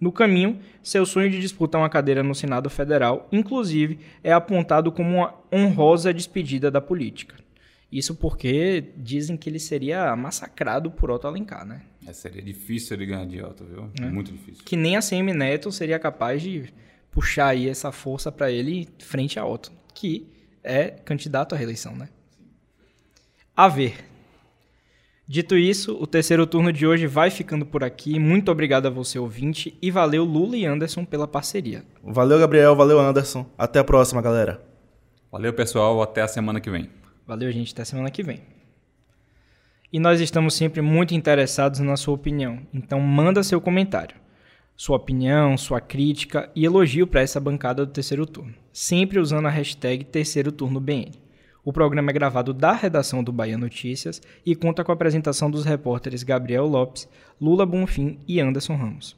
No 0.00 0.10
caminho, 0.10 0.58
seu 0.82 1.06
sonho 1.06 1.30
de 1.30 1.40
disputar 1.40 1.80
uma 1.80 1.88
cadeira 1.88 2.24
no 2.24 2.34
Senado 2.34 2.68
Federal, 2.68 3.28
inclusive, 3.30 4.00
é 4.22 4.32
apontado 4.32 4.90
como 4.90 5.18
uma 5.18 5.34
honrosa 5.52 6.12
despedida 6.12 6.72
da 6.72 6.80
política. 6.80 7.36
Isso 7.92 8.14
porque 8.14 8.92
dizem 8.96 9.36
que 9.36 9.48
ele 9.48 9.60
seria 9.60 10.16
massacrado 10.16 10.90
por 10.90 11.10
Otto 11.10 11.28
Alencar, 11.28 11.64
né? 11.64 11.82
É, 12.06 12.12
seria 12.12 12.42
difícil 12.42 12.96
ele 12.96 13.06
ganhar 13.06 13.26
de 13.26 13.40
Otto, 13.42 13.64
viu? 13.64 13.90
É. 14.00 14.10
Muito 14.10 14.32
difícil. 14.32 14.64
Que 14.64 14.76
nem 14.76 14.96
a 14.96 15.00
CM 15.00 15.32
Neto 15.32 15.70
seria 15.70 15.98
capaz 15.98 16.42
de 16.42 16.72
puxar 17.10 17.48
aí 17.48 17.68
essa 17.68 17.92
força 17.92 18.32
para 18.32 18.50
ele 18.50 18.88
frente 18.98 19.38
a 19.38 19.46
Otto, 19.46 19.70
que 19.94 20.26
é 20.64 20.88
candidato 20.88 21.54
à 21.54 21.58
reeleição, 21.58 21.94
né? 21.94 22.08
A 23.54 23.68
ver. 23.68 24.11
Dito 25.32 25.56
isso, 25.56 25.96
o 25.98 26.06
terceiro 26.06 26.46
turno 26.46 26.70
de 26.70 26.86
hoje 26.86 27.06
vai 27.06 27.30
ficando 27.30 27.64
por 27.64 27.82
aqui. 27.82 28.18
Muito 28.18 28.52
obrigado 28.52 28.84
a 28.84 28.90
você, 28.90 29.18
ouvinte, 29.18 29.74
e 29.80 29.90
valeu 29.90 30.24
Lula 30.24 30.58
e 30.58 30.66
Anderson 30.66 31.06
pela 31.06 31.26
parceria. 31.26 31.86
Valeu, 32.04 32.38
Gabriel, 32.38 32.76
valeu, 32.76 33.00
Anderson. 33.00 33.46
Até 33.56 33.78
a 33.78 33.84
próxima, 33.84 34.20
galera. 34.20 34.62
Valeu, 35.30 35.54
pessoal, 35.54 36.02
até 36.02 36.20
a 36.20 36.28
semana 36.28 36.60
que 36.60 36.68
vem. 36.68 36.90
Valeu, 37.26 37.50
gente, 37.50 37.72
até 37.72 37.80
a 37.80 37.86
semana 37.86 38.10
que 38.10 38.22
vem. 38.22 38.42
E 39.90 39.98
nós 39.98 40.20
estamos 40.20 40.52
sempre 40.52 40.82
muito 40.82 41.14
interessados 41.14 41.80
na 41.80 41.96
sua 41.96 42.12
opinião, 42.12 42.58
então 42.70 43.00
manda 43.00 43.42
seu 43.42 43.58
comentário. 43.58 44.16
Sua 44.76 44.98
opinião, 44.98 45.56
sua 45.56 45.80
crítica 45.80 46.50
e 46.54 46.66
elogio 46.66 47.06
para 47.06 47.22
essa 47.22 47.40
bancada 47.40 47.86
do 47.86 47.92
terceiro 47.92 48.26
turno, 48.26 48.54
sempre 48.70 49.18
usando 49.18 49.46
a 49.46 49.50
hashtag 49.50 50.04
terceiro 50.04 50.52
turno 50.52 50.78
BN. 50.78 51.21
O 51.64 51.72
programa 51.72 52.10
é 52.10 52.14
gravado 52.14 52.52
da 52.52 52.72
redação 52.72 53.22
do 53.22 53.32
Bahia 53.32 53.56
Notícias 53.56 54.20
e 54.44 54.56
conta 54.56 54.82
com 54.82 54.90
a 54.90 54.94
apresentação 54.94 55.48
dos 55.48 55.64
repórteres 55.64 56.24
Gabriel 56.24 56.66
Lopes, 56.66 57.08
Lula 57.40 57.64
Bonfim 57.64 58.18
e 58.26 58.40
Anderson 58.40 58.74
Ramos. 58.74 59.16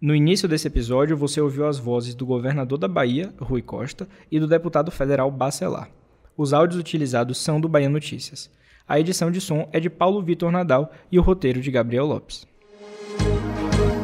No 0.00 0.14
início 0.14 0.46
desse 0.46 0.68
episódio, 0.68 1.16
você 1.16 1.40
ouviu 1.40 1.66
as 1.66 1.78
vozes 1.78 2.14
do 2.14 2.24
governador 2.24 2.78
da 2.78 2.86
Bahia, 2.86 3.32
Rui 3.40 3.62
Costa, 3.62 4.06
e 4.30 4.38
do 4.38 4.46
deputado 4.46 4.90
federal 4.92 5.30
Bacelar. 5.30 5.90
Os 6.36 6.52
áudios 6.52 6.78
utilizados 6.78 7.38
são 7.38 7.60
do 7.60 7.68
Bahia 7.68 7.88
Notícias. 7.88 8.50
A 8.86 9.00
edição 9.00 9.30
de 9.30 9.40
som 9.40 9.68
é 9.72 9.80
de 9.80 9.88
Paulo 9.88 10.22
Vitor 10.22 10.52
Nadal 10.52 10.92
e 11.10 11.18
o 11.18 11.22
roteiro 11.22 11.60
de 11.60 11.70
Gabriel 11.70 12.06
Lopes. 12.06 12.46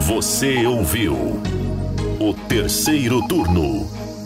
Você 0.00 0.66
ouviu 0.66 1.14
o 2.18 2.35
terceiro 2.48 3.26
turno, 3.28 3.87